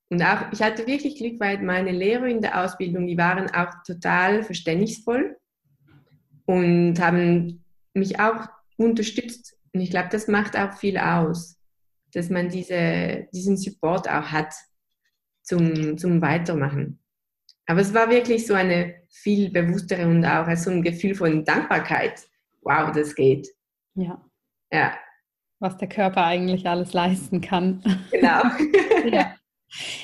Und 0.10 0.22
auch, 0.22 0.52
ich 0.52 0.62
hatte 0.62 0.86
wirklich 0.86 1.18
Glück, 1.18 1.40
weil 1.40 1.58
meine 1.64 1.92
Lehrer 1.92 2.28
in 2.28 2.42
der 2.42 2.64
Ausbildung, 2.64 3.08
die 3.08 3.18
waren 3.18 3.50
auch 3.50 3.74
total 3.86 4.44
verständnisvoll 4.44 5.36
und 6.46 7.00
haben 7.00 7.64
mich 7.94 8.20
auch 8.20 8.48
unterstützt. 8.78 9.58
Und 9.74 9.82
ich 9.82 9.90
glaube, 9.90 10.10
das 10.12 10.28
macht 10.28 10.58
auch 10.58 10.74
viel 10.74 10.98
aus, 10.98 11.58
dass 12.14 12.30
man 12.30 12.50
diese, 12.50 13.28
diesen 13.34 13.58
Support 13.58 14.08
auch 14.10 14.32
hat 14.32 14.54
zum, 15.44 15.98
zum 15.98 16.22
Weitermachen. 16.22 17.00
Aber 17.68 17.82
es 17.82 17.94
war 17.94 18.10
wirklich 18.10 18.46
so 18.46 18.54
eine 18.54 18.96
viel 19.10 19.50
bewusster 19.50 20.08
und 20.08 20.24
auch 20.26 20.54
so 20.56 20.70
ein 20.70 20.84
Gefühl 20.84 21.16
von 21.16 21.44
Dankbarkeit. 21.44 22.28
Wow, 22.62 22.92
das 22.92 23.16
geht. 23.16 23.48
Ja. 23.96 24.24
Ja. 24.72 24.96
Was 25.60 25.78
der 25.78 25.88
Körper 25.88 26.26
eigentlich 26.26 26.68
alles 26.68 26.94
leisten 26.94 27.42
kann. 27.42 27.82
Genau. 28.12 28.44
ja. 29.12 29.36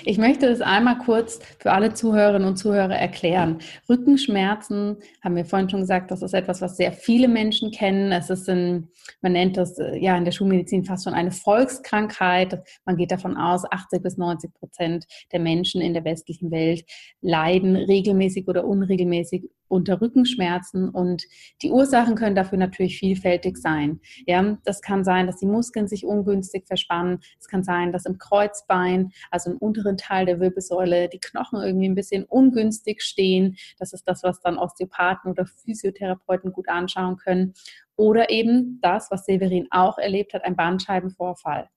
Ich 0.03 0.17
möchte 0.17 0.47
das 0.47 0.61
einmal 0.61 0.97
kurz 0.97 1.39
für 1.59 1.71
alle 1.71 1.93
Zuhörerinnen 1.93 2.47
und 2.47 2.57
Zuhörer 2.57 2.95
erklären. 2.95 3.59
Rückenschmerzen, 3.89 4.97
haben 5.23 5.35
wir 5.35 5.45
vorhin 5.45 5.69
schon 5.69 5.81
gesagt, 5.81 6.11
das 6.11 6.21
ist 6.21 6.33
etwas, 6.33 6.61
was 6.61 6.77
sehr 6.77 6.91
viele 6.91 7.27
Menschen 7.27 7.71
kennen. 7.71 8.11
Es 8.11 8.29
ist 8.29 8.49
ein, 8.49 8.89
man 9.21 9.33
nennt 9.33 9.57
das 9.57 9.77
äh, 9.77 9.97
ja 9.97 10.17
in 10.17 10.25
der 10.25 10.31
Schulmedizin 10.31 10.85
fast 10.85 11.05
schon 11.05 11.13
eine 11.13 11.31
Volkskrankheit. 11.31 12.61
Man 12.85 12.97
geht 12.97 13.11
davon 13.11 13.37
aus, 13.37 13.63
80 13.69 14.01
bis 14.01 14.17
90 14.17 14.53
Prozent 14.53 15.05
der 15.31 15.39
Menschen 15.39 15.81
in 15.81 15.93
der 15.93 16.03
westlichen 16.03 16.51
Welt 16.51 16.83
leiden 17.21 17.75
regelmäßig 17.75 18.47
oder 18.47 18.65
unregelmäßig 18.65 19.49
unter 19.71 20.01
Rückenschmerzen 20.01 20.89
und 20.89 21.23
die 21.61 21.71
Ursachen 21.71 22.15
können 22.15 22.35
dafür 22.35 22.57
natürlich 22.57 22.99
vielfältig 22.99 23.57
sein. 23.57 24.01
Ja, 24.27 24.57
das 24.65 24.81
kann 24.81 25.03
sein, 25.03 25.27
dass 25.27 25.37
die 25.37 25.45
Muskeln 25.45 25.87
sich 25.87 26.05
ungünstig 26.05 26.67
verspannen. 26.67 27.19
Es 27.39 27.47
kann 27.47 27.63
sein, 27.63 27.91
dass 27.91 28.05
im 28.05 28.17
Kreuzbein, 28.17 29.11
also 29.31 29.51
im 29.51 29.57
unteren 29.57 29.97
Teil 29.97 30.25
der 30.25 30.39
Wirbelsäule, 30.39 31.09
die 31.09 31.19
Knochen 31.19 31.61
irgendwie 31.61 31.87
ein 31.87 31.95
bisschen 31.95 32.25
ungünstig 32.25 33.01
stehen. 33.01 33.55
Das 33.79 33.93
ist 33.93 34.03
das, 34.07 34.23
was 34.23 34.41
dann 34.41 34.57
Osteopathen 34.57 35.31
oder 35.31 35.45
Physiotherapeuten 35.45 36.51
gut 36.51 36.67
anschauen 36.67 37.15
können. 37.17 37.53
Oder 37.95 38.29
eben 38.29 38.79
das, 38.81 39.09
was 39.11 39.25
Severin 39.25 39.67
auch 39.69 39.97
erlebt 39.97 40.33
hat, 40.33 40.43
ein 40.43 40.55
Bandscheibenvorfall. 40.55 41.69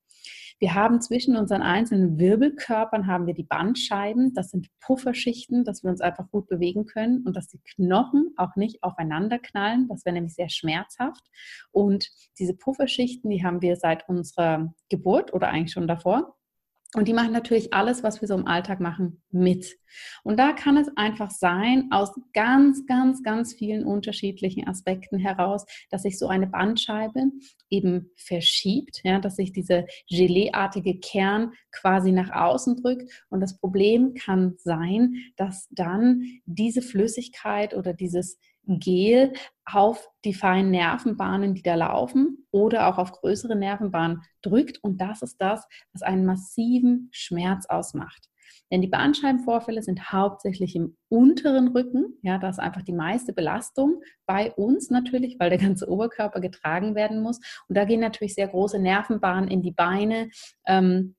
Wir 0.61 0.75
haben 0.75 1.01
zwischen 1.01 1.37
unseren 1.37 1.63
einzelnen 1.63 2.19
Wirbelkörpern 2.19 3.07
haben 3.07 3.27
wir 3.27 3.35
die 3.35 3.43
Bandscheiben. 3.43 4.35
Das 4.35 4.51
sind 4.51 4.69
Pufferschichten, 4.81 5.65
dass 5.65 5.83
wir 5.83 5.91
uns 5.91 6.01
einfach 6.01 6.31
gut 6.31 6.47
bewegen 6.49 6.87
können 6.87 7.23
und 7.27 7.37
dass 7.37 7.49
die 7.49 7.61
Knochen 7.75 8.33
auch 8.37 8.55
nicht 8.57 8.83
aufeinander 8.83 9.39
knallen. 9.39 9.89
Das 9.89 10.05
wäre 10.05 10.15
nämlich 10.15 10.35
sehr 10.35 10.49
schmerzhaft. 10.49 11.23
Und 11.73 12.09
diese 12.39 12.55
Pufferschichten, 12.55 13.31
die 13.31 13.45
haben 13.45 13.63
wir 13.63 13.77
seit 13.77 14.09
unserer 14.09 14.75
Geburt 14.89 15.35
oder 15.35 15.49
eigentlich 15.49 15.73
schon 15.73 15.89
davor. 15.89 16.37
Und 16.95 17.09
die 17.09 17.13
machen 17.13 17.33
natürlich 17.33 17.75
alles, 17.75 18.05
was 18.05 18.21
wir 18.21 18.29
so 18.29 18.35
im 18.35 18.47
Alltag 18.47 18.79
machen, 18.79 19.21
mit. 19.31 19.77
Und 20.23 20.39
da 20.39 20.53
kann 20.53 20.77
es 20.77 20.89
einfach 20.97 21.31
sein, 21.31 21.89
aus 21.91 22.13
ganz, 22.33 22.87
ganz, 22.87 23.23
ganz 23.25 23.53
vielen 23.53 23.85
unterschiedlichen 23.85 24.69
Aspekten 24.69 25.19
heraus, 25.19 25.67
dass 25.91 26.03
sich 26.03 26.19
so 26.19 26.29
eine 26.29 26.47
Bandscheibe 26.47 27.33
eben 27.69 28.11
verschiebt, 28.17 29.01
ja, 29.03 29.19
dass 29.19 29.37
sich 29.37 29.53
diese 29.53 29.87
Geleeartige 30.09 30.99
Kern 31.01 31.53
quasi 31.73 32.13
nach 32.13 32.31
außen 32.31 32.77
drückt. 32.77 33.11
Und 33.29 33.41
das 33.41 33.59
Problem 33.59 34.15
kann 34.15 34.55
sein, 34.59 35.17
dass 35.37 35.67
dann 35.71 36.23
diese 36.45 36.81
Flüssigkeit 36.81 37.75
oder 37.75 37.93
dieses 37.93 38.39
Gel 38.67 39.33
auf 39.65 40.09
die 40.25 40.35
feinen 40.35 40.71
Nervenbahnen, 40.71 41.55
die 41.55 41.63
da 41.63 41.75
laufen 41.75 42.47
oder 42.51 42.89
auch 42.89 42.99
auf 42.99 43.13
größere 43.13 43.57
Nervenbahnen 43.57 44.23
drückt. 44.43 44.83
Und 44.83 45.01
das 45.01 45.23
ist 45.23 45.41
das, 45.41 45.67
was 45.93 46.03
einen 46.03 46.25
massiven 46.25 47.09
Schmerz 47.13 47.67
ausmacht. 47.67 48.29
Denn 48.71 48.81
die 48.81 48.89
Bandscheibenvorfälle 48.89 49.83
sind 49.83 50.13
hauptsächlich 50.13 50.75
im 50.75 50.97
unteren 51.09 51.69
Rücken. 51.69 52.19
Ja, 52.23 52.39
da 52.39 52.49
ist 52.49 52.59
einfach 52.59 52.83
die 52.83 52.93
meiste 52.93 53.33
Belastung 53.33 54.03
bei 54.27 54.53
uns 54.53 54.91
natürlich, 54.91 55.37
weil 55.39 55.51
der 55.51 55.59
ganze 55.59 55.89
Oberkörper 55.89 56.41
getragen 56.41 56.95
werden 56.95 57.23
muss. 57.23 57.39
Und 57.69 57.77
da 57.77 57.85
gehen 57.85 58.01
natürlich 58.01 58.35
sehr 58.35 58.49
große 58.49 58.79
Nervenbahnen 58.79 59.49
in 59.49 59.63
die 59.63 59.73
Beine. 59.73 60.31
Ähm, 60.67 61.15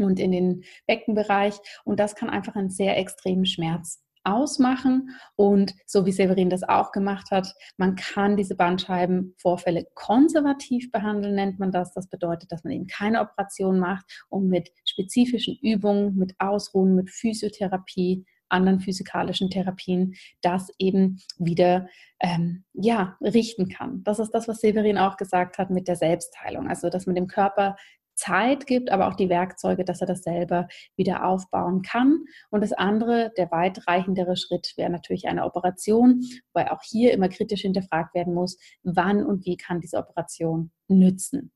und 0.00 0.20
in 0.20 0.30
den 0.30 0.64
Beckenbereich. 0.86 1.58
Und 1.84 1.98
das 1.98 2.14
kann 2.14 2.30
einfach 2.30 2.54
einen 2.54 2.70
sehr 2.70 2.96
extremen 2.96 3.46
Schmerz 3.46 4.00
ausmachen. 4.28 5.10
Und 5.36 5.74
so 5.86 6.06
wie 6.06 6.12
Severin 6.12 6.50
das 6.50 6.62
auch 6.62 6.92
gemacht 6.92 7.30
hat, 7.30 7.52
man 7.76 7.96
kann 7.96 8.36
diese 8.36 8.54
Bandscheibenvorfälle 8.54 9.86
konservativ 9.94 10.90
behandeln, 10.90 11.34
nennt 11.34 11.58
man 11.58 11.72
das. 11.72 11.92
Das 11.92 12.08
bedeutet, 12.08 12.52
dass 12.52 12.64
man 12.64 12.72
eben 12.72 12.86
keine 12.86 13.20
Operation 13.20 13.78
macht 13.78 14.04
und 14.28 14.48
mit 14.48 14.70
spezifischen 14.84 15.56
Übungen, 15.62 16.16
mit 16.16 16.34
Ausruhen, 16.38 16.94
mit 16.94 17.10
Physiotherapie, 17.10 18.24
anderen 18.48 18.80
physikalischen 18.80 19.50
Therapien 19.50 20.14
das 20.40 20.70
eben 20.78 21.20
wieder 21.38 21.88
ähm, 22.20 22.64
ja, 22.72 23.16
richten 23.20 23.68
kann. 23.68 24.02
Das 24.04 24.18
ist 24.18 24.30
das, 24.30 24.48
was 24.48 24.60
Severin 24.60 24.98
auch 24.98 25.16
gesagt 25.16 25.58
hat 25.58 25.70
mit 25.70 25.88
der 25.88 25.96
Selbstheilung. 25.96 26.68
Also, 26.68 26.88
dass 26.90 27.06
man 27.06 27.14
dem 27.14 27.26
Körper 27.26 27.76
Zeit 28.18 28.66
gibt, 28.66 28.90
aber 28.90 29.08
auch 29.08 29.14
die 29.14 29.28
Werkzeuge, 29.28 29.84
dass 29.84 30.00
er 30.00 30.06
das 30.06 30.22
selber 30.22 30.68
wieder 30.96 31.24
aufbauen 31.24 31.82
kann. 31.82 32.24
Und 32.50 32.62
das 32.62 32.72
andere, 32.72 33.32
der 33.36 33.50
weitreichendere 33.50 34.36
Schritt 34.36 34.74
wäre 34.76 34.90
natürlich 34.90 35.28
eine 35.28 35.44
Operation, 35.44 36.22
weil 36.52 36.68
auch 36.68 36.82
hier 36.82 37.12
immer 37.12 37.28
kritisch 37.28 37.62
hinterfragt 37.62 38.14
werden 38.14 38.34
muss, 38.34 38.58
wann 38.82 39.24
und 39.24 39.46
wie 39.46 39.56
kann 39.56 39.80
diese 39.80 39.98
Operation 39.98 40.70
nützen. 40.88 41.52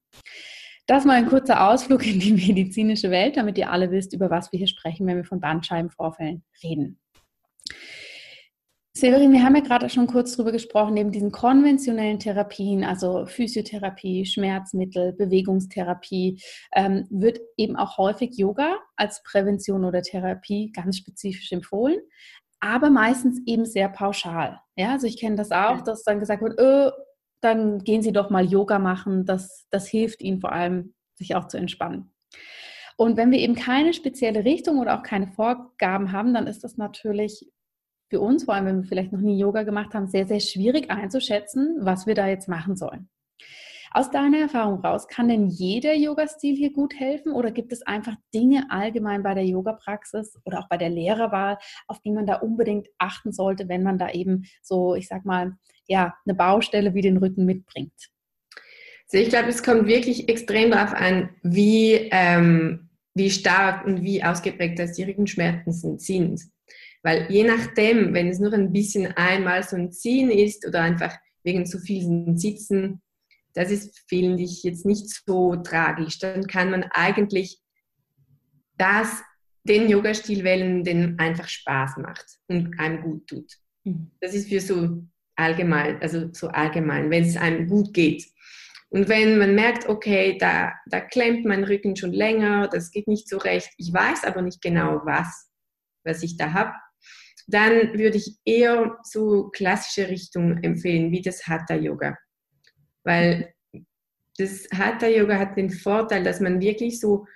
Das 0.87 1.05
mal 1.05 1.15
ein 1.15 1.29
kurzer 1.29 1.69
Ausflug 1.69 2.07
in 2.07 2.21
die 2.21 2.33
medizinische 2.49 3.11
Welt, 3.11 3.37
damit 3.37 3.59
ihr 3.59 3.71
alle 3.71 3.91
wisst, 3.91 4.13
über 4.15 4.31
was 4.31 4.53
wir 4.53 4.59
hier 4.59 4.69
sprechen, 4.69 5.07
wenn 5.07 5.17
wir 5.17 5.25
von 5.25 5.41
Bandscheibenvorfällen 5.41 6.45
reden. 6.63 7.02
Severin, 8.95 9.33
wir 9.33 9.43
haben 9.43 9.57
ja 9.57 9.63
gerade 9.63 9.89
schon 9.89 10.07
kurz 10.07 10.37
darüber 10.37 10.53
gesprochen, 10.53 10.93
neben 10.93 11.13
diesen 11.13 11.33
konventionellen 11.33 12.19
Therapien, 12.19 12.85
also 12.85 13.25
Physiotherapie, 13.25 14.27
Schmerzmittel, 14.27 15.15
Bewegungstherapie, 15.15 16.43
ähm, 16.75 17.07
wird 17.09 17.41
eben 17.57 17.77
auch 17.77 17.97
häufig 17.97 18.37
Yoga 18.37 18.79
als 18.97 19.23
Prävention 19.23 19.87
oder 19.87 20.03
Therapie 20.03 20.73
ganz 20.73 20.99
spezifisch 20.99 21.53
empfohlen, 21.53 22.01
aber 22.61 22.91
meistens 22.91 23.41
eben 23.47 23.65
sehr 23.65 23.89
pauschal. 23.89 24.61
Ja, 24.77 24.93
also 24.93 25.07
ich 25.07 25.19
kenne 25.19 25.37
das 25.37 25.53
auch, 25.53 25.81
dass 25.81 26.05
dann 26.05 26.21
gesagt 26.21 26.43
wird, 26.43 26.61
öh, 26.61 26.91
dann 27.41 27.79
gehen 27.79 28.03
Sie 28.03 28.13
doch 28.13 28.29
mal 28.29 28.45
Yoga 28.45 28.79
machen, 28.79 29.25
das, 29.25 29.67
das 29.71 29.89
hilft 29.89 30.21
Ihnen 30.21 30.41
vor 30.41 30.53
allem, 30.53 30.93
sich 31.15 31.35
auch 31.35 31.49
zu 31.49 31.57
entspannen. 31.57 32.13
Und 32.99 33.17
wenn 33.17 33.31
wir 33.31 33.39
eben 33.39 33.55
keine 33.55 33.95
spezielle 33.95 34.45
Richtung 34.45 34.79
oder 34.79 34.99
auch 34.99 35.03
keine 35.03 35.29
Vorgaben 35.29 36.13
haben, 36.13 36.35
dann 36.35 36.47
ist 36.47 36.63
das 36.63 36.77
natürlich 36.77 37.51
für 38.13 38.21
uns, 38.21 38.45
vor 38.45 38.53
allem 38.53 38.67
wenn 38.67 38.83
wir 38.83 38.89
vielleicht 38.89 39.11
noch 39.11 39.23
nie 39.23 39.39
Yoga 39.39 39.63
gemacht 39.63 39.95
haben, 39.95 40.07
sehr, 40.07 40.27
sehr 40.27 40.41
schwierig 40.41 40.91
einzuschätzen, 40.91 41.79
was 41.81 42.07
wir 42.07 42.15
da 42.15 42.29
jetzt 42.29 42.47
machen 42.47 42.77
sollen. 42.77 43.09
Aus 43.91 44.11
deiner 44.11 44.37
Erfahrung 44.37 44.81
raus, 44.81 45.09
kann 45.09 45.29
denn 45.29 45.47
jeder 45.49 45.95
Yoga-Stil 45.95 46.55
hier 46.55 46.75
gut 46.75 46.95
helfen 46.95 47.33
oder 47.33 47.51
gibt 47.51 47.73
es 47.73 47.81
einfach 47.87 48.17
Dinge 48.35 48.67
allgemein 48.69 49.23
bei 49.23 49.33
der 49.33 49.47
Yoga-Praxis 49.47 50.39
oder 50.45 50.59
auch 50.59 50.69
bei 50.69 50.77
der 50.77 50.91
Lehrerwahl, 50.91 51.57
auf 51.89 52.01
die 52.01 52.11
man 52.11 52.27
da 52.27 52.35
unbedingt 52.37 52.87
achten 52.99 53.33
sollte, 53.33 53.71
wenn 53.71 53.83
man 53.83 53.97
da 53.97 54.11
eben 54.11 54.45
so, 54.61 54.95
ich 54.95 55.09
sag 55.09 55.25
mal, 55.25 55.55
ja, 55.89 56.15
eine 56.27 56.35
Baustelle 56.35 56.93
wie 56.93 57.03
den 57.03 57.17
Rücken 57.17 57.47
mitbringt? 57.47 58.11
Also 59.11 59.25
ich 59.25 59.31
glaube, 59.31 59.49
es 59.49 59.63
kommt 59.63 59.87
wirklich 59.87 60.29
extrem 60.29 60.71
darauf 60.71 60.93
an, 60.93 61.31
wie, 61.43 62.11
ähm, 62.11 62.91
wie 63.15 63.31
stark 63.31 63.87
und 63.87 64.03
wie 64.03 64.23
ausgeprägt 64.23 64.79
das 64.79 64.93
die 64.93 65.05
Rückenschmerzen 65.05 65.99
sind. 65.99 66.53
Weil 67.03 67.31
je 67.31 67.45
nachdem, 67.45 68.15
wenn 68.15 68.29
es 68.29 68.39
nur 68.39 68.53
ein 68.53 68.73
bisschen 68.73 69.09
einmal 69.17 69.63
so 69.63 69.77
ein 69.77 69.93
Ziehen 69.93 70.31
ist 70.31 70.67
oder 70.67 70.83
einfach 70.83 71.17
wegen 71.43 71.67
zu 71.67 71.79
vielen 71.79 72.39
Sitzen, 72.39 73.03
das 73.55 73.71
ist, 73.71 74.05
finde 74.09 74.43
ich, 74.43 74.63
jetzt 74.63 74.87
nicht 74.87 75.09
so 75.09 75.57
tragisch. 75.57 76.19
Dann 76.19 76.47
kann 76.47 76.71
man 76.71 76.85
eigentlich 76.93 77.59
das, 78.79 79.23
den 79.65 79.89
Yoga-Stil 79.89 80.45
wählen, 80.45 80.85
den 80.85 81.19
einfach 81.19 81.49
Spaß 81.49 81.99
macht 81.99 82.39
und 82.49 82.79
einem 82.79 83.03
gut 83.03 83.27
tut. 83.27 83.53
Mhm. 83.85 84.11
Das 84.21 84.35
ist 84.35 84.49
für 84.49 84.61
so 84.61 85.05
allgemein, 85.37 86.01
also 86.01 86.33
so 86.33 86.49
allgemein, 86.49 87.11
wenn 87.11 87.25
es 87.25 87.37
einem 87.37 87.69
gut 87.69 87.93
geht. 87.93 88.25
Und 88.91 89.09
wenn 89.09 89.39
man 89.39 89.55
merkt, 89.55 89.89
okay, 89.89 90.37
da, 90.39 90.75
da 90.87 91.01
klemmt 91.01 91.47
mein 91.47 91.65
Rücken 91.65 91.97
schon 91.97 92.13
länger, 92.13 92.69
das 92.69 92.91
geht 92.91 93.09
nicht 93.09 93.29
so 93.29 93.39
recht, 93.39 93.71
ich 93.79 93.93
weiß 93.93 94.25
aber 94.25 94.43
nicht 94.43 94.61
genau 94.61 95.01
was, 95.05 95.51
was 96.05 96.23
ich 96.23 96.37
da 96.37 96.53
habe, 96.53 96.73
dann 97.47 97.99
würde 97.99 98.17
ich 98.17 98.37
eher 98.45 98.99
so 99.03 99.49
klassische 99.51 100.09
Richtungen 100.09 100.63
empfehlen, 100.63 101.11
wie 101.11 101.23
das 101.23 101.47
Hatha 101.47 101.75
Yoga. 101.75 102.17
Weil 103.05 103.53
das 104.39 104.67
Hatha 104.73 105.07
Yoga 105.07 105.39
hat 105.39 105.57
den 105.57 105.71
Vorteil, 105.71 106.23
dass 106.23 106.41
man 106.41 106.61
wirklich 106.61 107.01
so 107.01 107.27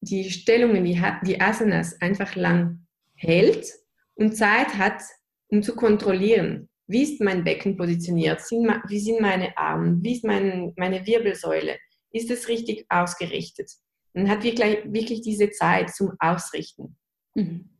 die 0.00 0.30
Stellungen, 0.30 0.84
die, 0.84 1.00
die 1.24 1.40
Asanas 1.40 2.00
einfach 2.00 2.34
lang 2.36 2.86
hält 3.14 3.70
und 4.14 4.36
Zeit 4.36 4.78
hat, 4.78 5.02
um 5.48 5.62
zu 5.62 5.74
kontrollieren. 5.74 6.68
Wie 6.86 7.02
ist 7.02 7.20
mein 7.20 7.44
Becken 7.44 7.76
positioniert? 7.76 8.40
Wie 8.50 8.98
sind 8.98 9.20
meine 9.20 9.56
Arme? 9.56 9.98
Wie 10.02 10.14
ist 10.14 10.24
mein, 10.24 10.72
meine 10.76 11.06
Wirbelsäule? 11.06 11.78
Ist 12.12 12.30
es 12.30 12.48
richtig 12.48 12.86
ausgerichtet? 12.88 13.70
Man 14.12 14.28
hat 14.28 14.42
wirklich, 14.42 14.78
wirklich 14.86 15.20
diese 15.20 15.50
Zeit 15.50 15.94
zum 15.94 16.12
Ausrichten. 16.18 16.96
Mhm. 17.34 17.70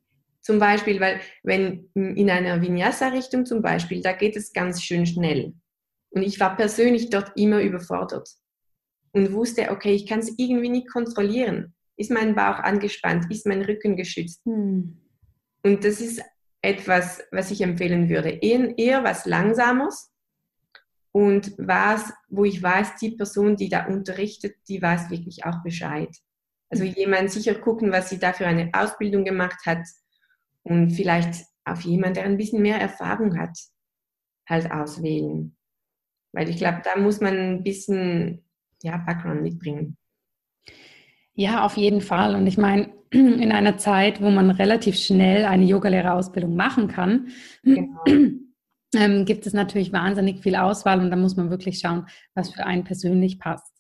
Zum 0.51 0.59
Beispiel, 0.59 0.99
weil 0.99 1.21
wenn 1.45 1.89
in 1.95 2.29
einer 2.29 2.61
Vinyasa-Richtung 2.61 3.47
zum 3.47 3.63
Beispiel, 3.63 4.03
da 4.03 4.11
geht 4.11 4.35
es 4.35 4.53
ganz 4.53 4.83
schön 4.83 5.07
schnell. 5.07 5.55
Und 6.11 6.23
ich 6.23 6.41
war 6.41 6.57
persönlich 6.57 7.09
dort 7.09 7.31
immer 7.37 7.63
überfordert 7.63 8.29
und 9.13 9.33
wusste, 9.33 9.71
okay, 9.71 9.93
ich 9.93 10.09
kann 10.09 10.19
es 10.19 10.35
irgendwie 10.39 10.69
nicht 10.69 10.91
kontrollieren. 10.91 11.73
Ist 11.97 12.11
mein 12.11 12.35
Bauch 12.35 12.59
angespannt? 12.59 13.31
Ist 13.31 13.47
mein 13.47 13.63
Rücken 13.63 13.97
geschützt? 13.97 14.41
Hm. 14.45 15.01
Und 15.63 15.85
das 15.85 16.01
ist 16.01 16.21
etwas, 16.63 17.23
was 17.31 17.53
ich 17.53 17.61
empfehlen 17.61 18.09
würde. 18.09 18.31
Eher, 18.31 18.77
eher 18.77 19.05
was 19.05 19.27
Langsames 19.27 20.13
und 21.13 21.53
was, 21.59 22.13
wo 22.29 22.45
ich 22.45 22.61
weiß, 22.61 22.97
die 22.97 23.13
Person, 23.13 23.55
die 23.55 23.69
da 23.69 23.87
unterrichtet, 23.87 24.57
die 24.67 24.83
weiß 24.83 25.11
wirklich 25.11 25.45
auch 25.45 25.63
Bescheid. 25.63 26.11
Also 26.71 26.83
mhm. 26.83 26.95
jemand 26.97 27.31
sicher 27.31 27.55
gucken, 27.55 27.93
was 27.93 28.11
sie 28.11 28.19
da 28.19 28.33
für 28.33 28.49
eine 28.49 28.69
Ausbildung 28.73 29.25
gemacht 29.25 29.65
hat 29.65 29.87
und 30.63 30.91
vielleicht 30.91 31.45
auf 31.65 31.83
jemanden, 31.83 32.15
der 32.15 32.25
ein 32.25 32.37
bisschen 32.37 32.63
mehr 32.63 32.81
Erfahrung 32.81 33.39
hat, 33.39 33.57
halt 34.49 34.71
auswählen. 34.71 35.57
Weil 36.33 36.49
ich 36.49 36.57
glaube, 36.57 36.83
da 36.85 37.01
muss 37.01 37.21
man 37.21 37.37
ein 37.37 37.63
bisschen 37.63 38.45
ja, 38.83 38.97
Background 38.99 39.43
mitbringen. 39.43 39.97
Ja, 41.35 41.65
auf 41.65 41.77
jeden 41.77 42.01
Fall. 42.01 42.35
Und 42.35 42.47
ich 42.47 42.59
meine, 42.59 42.93
in 43.11 43.53
einer 43.53 43.79
Zeit, 43.79 44.21
wo 44.21 44.31
man 44.31 44.51
relativ 44.51 44.97
schnell 44.97 45.45
eine 45.45 45.65
Yogalehrerausbildung 45.65 46.55
machen 46.55 46.89
kann, 46.89 47.29
genau. 47.63 48.05
ähm, 48.95 49.25
gibt 49.25 49.47
es 49.47 49.53
natürlich 49.53 49.93
wahnsinnig 49.93 50.43
viel 50.43 50.57
Auswahl 50.57 51.01
und 51.01 51.11
da 51.11 51.17
muss 51.17 51.37
man 51.37 51.51
wirklich 51.51 51.79
schauen, 51.79 52.07
was 52.35 52.53
für 52.53 52.67
einen 52.67 52.85
persönlich 52.85 53.39
passt. 53.39 53.73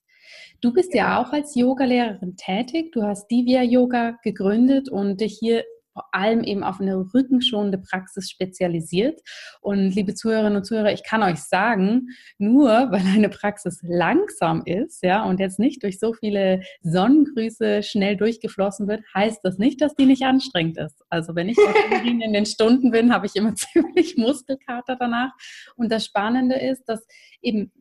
Du 0.60 0.72
bist 0.72 0.94
ja 0.94 1.16
genau. 1.16 1.20
auch 1.28 1.32
als 1.32 1.54
Yogalehrerin 1.54 2.36
tätig. 2.36 2.92
Du 2.92 3.02
hast 3.02 3.28
Divya 3.28 3.62
Yoga 3.62 4.18
gegründet 4.22 4.90
und 4.90 5.20
dich 5.20 5.38
hier 5.38 5.64
vor 5.92 6.08
allem 6.12 6.44
eben 6.44 6.62
auf 6.62 6.80
eine 6.80 6.96
rückenschonende 7.12 7.78
Praxis 7.78 8.30
spezialisiert. 8.30 9.20
Und 9.60 9.90
liebe 9.94 10.14
Zuhörerinnen 10.14 10.56
und 10.56 10.64
Zuhörer, 10.64 10.92
ich 10.92 11.04
kann 11.04 11.22
euch 11.22 11.40
sagen, 11.40 12.08
nur 12.38 12.68
weil 12.90 13.02
eine 13.06 13.28
Praxis 13.28 13.80
langsam 13.82 14.62
ist, 14.64 15.02
ja, 15.02 15.24
und 15.24 15.40
jetzt 15.40 15.58
nicht 15.58 15.82
durch 15.82 15.98
so 15.98 16.12
viele 16.12 16.62
Sonnengrüße 16.82 17.82
schnell 17.82 18.16
durchgeflossen 18.16 18.88
wird, 18.88 19.02
heißt 19.14 19.40
das 19.42 19.58
nicht, 19.58 19.80
dass 19.80 19.94
die 19.94 20.06
nicht 20.06 20.22
anstrengend 20.22 20.78
ist. 20.78 21.02
Also 21.08 21.34
wenn 21.34 21.48
ich 21.48 21.58
in 22.04 22.32
den 22.32 22.46
Stunden 22.46 22.90
bin, 22.90 23.12
habe 23.12 23.26
ich 23.26 23.36
immer 23.36 23.54
ziemlich 23.54 24.16
Muskelkater 24.16 24.96
danach. 24.96 25.32
Und 25.76 25.90
das 25.90 26.04
Spannende 26.04 26.56
ist, 26.56 26.84
dass 26.84 27.06
eben 27.42 27.72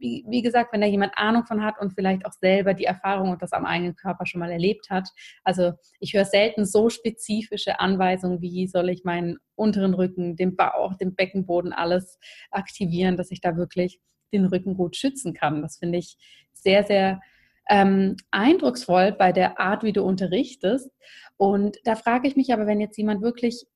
wie, 0.00 0.24
wie 0.28 0.42
gesagt, 0.42 0.72
wenn 0.72 0.80
da 0.80 0.86
jemand 0.86 1.12
Ahnung 1.16 1.44
von 1.44 1.62
hat 1.62 1.80
und 1.80 1.92
vielleicht 1.92 2.26
auch 2.26 2.32
selber 2.32 2.74
die 2.74 2.84
Erfahrung 2.84 3.30
und 3.30 3.42
das 3.42 3.52
am 3.52 3.66
eigenen 3.66 3.96
Körper 3.96 4.26
schon 4.26 4.40
mal 4.40 4.50
erlebt 4.50 4.90
hat. 4.90 5.08
Also 5.44 5.72
ich 5.98 6.14
höre 6.14 6.24
selten 6.24 6.64
so 6.64 6.90
spezifische 6.90 7.78
Anweisungen, 7.80 8.40
wie 8.40 8.66
soll 8.66 8.88
ich 8.88 9.04
meinen 9.04 9.38
unteren 9.54 9.94
Rücken, 9.94 10.36
den 10.36 10.56
Bauch, 10.56 10.94
den 10.94 11.14
Beckenboden 11.14 11.72
alles 11.72 12.18
aktivieren, 12.50 13.16
dass 13.16 13.30
ich 13.30 13.40
da 13.40 13.56
wirklich 13.56 14.00
den 14.32 14.46
Rücken 14.46 14.74
gut 14.74 14.96
schützen 14.96 15.34
kann. 15.34 15.62
Das 15.62 15.78
finde 15.78 15.98
ich 15.98 16.16
sehr, 16.52 16.84
sehr 16.84 17.20
ähm, 17.68 18.16
eindrucksvoll 18.30 19.12
bei 19.12 19.32
der 19.32 19.60
Art, 19.60 19.84
wie 19.84 19.92
du 19.92 20.02
unterrichtest. 20.02 20.90
Und 21.36 21.78
da 21.84 21.96
frage 21.96 22.28
ich 22.28 22.36
mich 22.36 22.52
aber, 22.52 22.66
wenn 22.66 22.80
jetzt 22.80 22.96
jemand 22.96 23.22
wirklich 23.22 23.66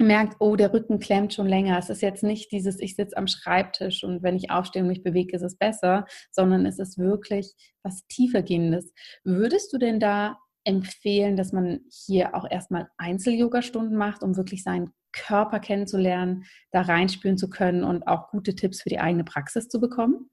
merkt, 0.00 0.36
oh, 0.40 0.56
der 0.56 0.72
Rücken 0.72 0.98
klemmt 0.98 1.34
schon 1.34 1.48
länger. 1.48 1.78
Es 1.78 1.90
ist 1.90 2.02
jetzt 2.02 2.22
nicht 2.22 2.52
dieses, 2.52 2.80
ich 2.80 2.96
sitze 2.96 3.16
am 3.16 3.26
Schreibtisch 3.26 4.04
und 4.04 4.22
wenn 4.22 4.36
ich 4.36 4.50
aufstehe 4.50 4.82
und 4.82 4.88
mich 4.88 5.02
bewege, 5.02 5.36
ist 5.36 5.42
es 5.42 5.56
besser, 5.56 6.06
sondern 6.30 6.66
es 6.66 6.78
ist 6.78 6.98
wirklich 6.98 7.54
was 7.82 8.06
tiefergehendes. 8.08 8.92
Würdest 9.24 9.72
du 9.72 9.78
denn 9.78 10.00
da 10.00 10.38
empfehlen, 10.64 11.36
dass 11.36 11.52
man 11.52 11.80
hier 11.90 12.34
auch 12.34 12.46
erstmal 12.48 12.88
Einzel-Yoga-Stunden 12.98 13.96
macht, 13.96 14.22
um 14.22 14.36
wirklich 14.36 14.62
seinen 14.62 14.90
Körper 15.12 15.60
kennenzulernen, 15.60 16.44
da 16.70 16.82
reinspüren 16.82 17.38
zu 17.38 17.48
können 17.48 17.84
und 17.84 18.06
auch 18.06 18.30
gute 18.30 18.54
Tipps 18.54 18.82
für 18.82 18.90
die 18.90 19.00
eigene 19.00 19.24
Praxis 19.24 19.68
zu 19.68 19.80
bekommen? 19.80 20.30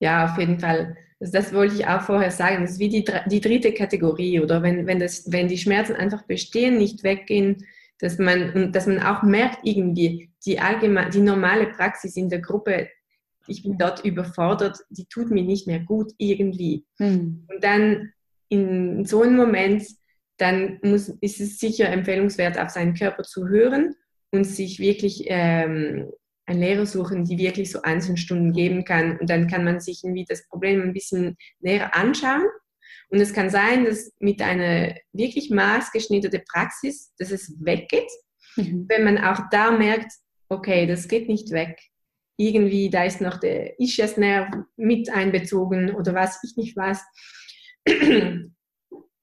Ja, 0.00 0.26
auf 0.26 0.38
jeden 0.38 0.60
Fall. 0.60 0.96
Das 1.20 1.52
wollte 1.52 1.74
ich 1.74 1.86
auch 1.86 2.02
vorher 2.02 2.30
sagen. 2.30 2.62
Das 2.62 2.72
ist 2.72 2.78
wie 2.78 2.88
die, 2.88 3.04
die 3.26 3.40
dritte 3.40 3.72
Kategorie, 3.72 4.40
oder? 4.40 4.62
Wenn, 4.62 4.86
wenn, 4.86 5.00
das, 5.00 5.32
wenn 5.32 5.48
die 5.48 5.58
Schmerzen 5.58 5.96
einfach 5.96 6.22
bestehen, 6.22 6.78
nicht 6.78 7.02
weggehen, 7.02 7.66
dass 8.00 8.18
man, 8.18 8.72
dass 8.72 8.86
man 8.86 9.00
auch 9.00 9.22
merkt 9.22 9.60
irgendwie, 9.64 10.30
die 10.44 10.58
allgemein, 10.60 11.10
die 11.10 11.20
normale 11.20 11.66
Praxis 11.66 12.16
in 12.16 12.28
der 12.28 12.40
Gruppe, 12.40 12.88
ich 13.46 13.62
bin 13.62 13.78
dort 13.78 14.04
überfordert, 14.04 14.78
die 14.90 15.06
tut 15.06 15.30
mir 15.30 15.42
nicht 15.42 15.66
mehr 15.66 15.80
gut 15.80 16.12
irgendwie. 16.18 16.84
Mhm. 16.98 17.46
Und 17.48 17.64
dann 17.64 18.12
in 18.48 19.04
so 19.04 19.22
einem 19.22 19.36
Moment, 19.36 19.84
dann 20.36 20.78
muss, 20.82 21.08
ist 21.20 21.40
es 21.40 21.58
sicher 21.58 21.88
empfehlenswert, 21.88 22.58
auf 22.58 22.70
seinen 22.70 22.94
Körper 22.94 23.24
zu 23.24 23.48
hören 23.48 23.94
und 24.30 24.44
sich 24.44 24.78
wirklich 24.78 25.24
ähm, 25.26 26.10
einen 26.46 26.60
Lehrer 26.60 26.86
suchen, 26.86 27.24
die 27.24 27.38
wirklich 27.38 27.72
so 27.72 27.82
einzelne 27.82 28.16
Stunden 28.16 28.52
geben 28.52 28.84
kann. 28.84 29.18
Und 29.18 29.28
dann 29.28 29.48
kann 29.48 29.64
man 29.64 29.80
sich 29.80 30.04
irgendwie 30.04 30.24
das 30.26 30.46
Problem 30.46 30.82
ein 30.82 30.92
bisschen 30.92 31.36
näher 31.60 31.96
anschauen 31.96 32.44
und 33.10 33.20
es 33.20 33.32
kann 33.32 33.50
sein, 33.50 33.84
dass 33.84 34.12
mit 34.18 34.42
einer 34.42 34.94
wirklich 35.12 35.50
maßgeschnittenen 35.50 36.42
Praxis, 36.50 37.12
dass 37.18 37.30
es 37.30 37.54
weggeht, 37.60 38.10
mhm. 38.56 38.86
wenn 38.88 39.04
man 39.04 39.18
auch 39.18 39.40
da 39.50 39.70
merkt, 39.70 40.12
okay, 40.48 40.86
das 40.86 41.08
geht 41.08 41.28
nicht 41.28 41.50
weg. 41.50 41.78
Irgendwie, 42.36 42.88
da 42.90 43.04
ist 43.04 43.20
noch 43.20 43.38
der 43.38 43.78
Ischiasnerv 43.80 44.48
mit 44.76 45.10
einbezogen 45.10 45.94
oder 45.94 46.14
was 46.14 46.42
ich 46.44 46.56
nicht 46.56 46.76
weiß. 46.76 47.02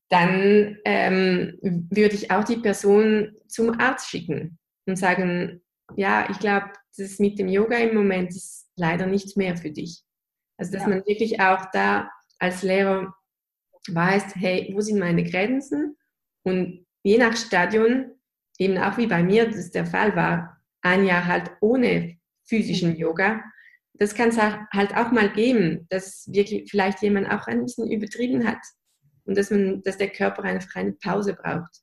Dann 0.10 0.78
ähm, 0.86 1.58
würde 1.62 2.16
ich 2.16 2.30
auch 2.30 2.44
die 2.44 2.58
Person 2.58 3.36
zum 3.48 3.80
Arzt 3.80 4.10
schicken 4.10 4.60
und 4.86 4.98
sagen, 4.98 5.62
ja, 5.96 6.28
ich 6.30 6.40
glaube, 6.40 6.72
das 6.98 7.20
mit 7.20 7.40
dem 7.40 7.48
Yoga 7.48 7.78
im 7.78 7.96
Moment 7.96 8.30
ist 8.30 8.70
leider 8.76 9.08
nichts 9.08 9.36
mehr 9.36 9.58
für 9.58 9.72
dich. 9.72 10.04
Also, 10.58 10.72
dass 10.74 10.84
ja. 10.84 10.90
man 10.90 11.06
wirklich 11.06 11.40
auch 11.40 11.66
da 11.72 12.10
als 12.40 12.64
Lehrer 12.64 13.14
weißt, 13.90 14.36
hey, 14.36 14.72
wo 14.74 14.82
sind 14.82 15.00
meine 15.00 15.24
Grenzen? 15.24 15.98
Und 16.44 16.86
je 17.04 17.18
nach 17.18 17.36
Stadion, 17.36 18.12
eben 18.58 18.78
auch 18.78 18.98
wie 18.98 19.08
bei 19.08 19.24
mir 19.24 19.50
das 19.50 19.72
der 19.72 19.86
Fall 19.86 20.16
war, 20.16 20.62
ein 20.82 21.06
Jahr 21.06 21.26
halt 21.26 21.52
ohne 21.62 22.18
physischen 22.46 22.92
mhm. 22.92 22.98
Yoga, 22.98 23.44
das 23.94 24.14
kann 24.14 24.30
es 24.30 24.38
halt 24.38 24.96
auch 24.96 25.12
mal 25.12 25.32
geben, 25.32 25.88
dass 25.90 26.28
wirklich 26.32 26.70
vielleicht 26.70 27.02
jemand 27.02 27.30
auch 27.32 27.48
ein 27.48 27.64
bisschen 27.64 27.90
übertrieben 27.90 28.46
hat 28.46 28.60
und 29.26 29.38
dass, 29.38 29.52
man, 29.52 29.82
dass 29.84 29.98
der 29.98 30.10
Körper 30.10 30.44
einfach 30.44 30.76
eine 30.76 30.94
Pause 30.94 31.34
braucht. 31.34 31.82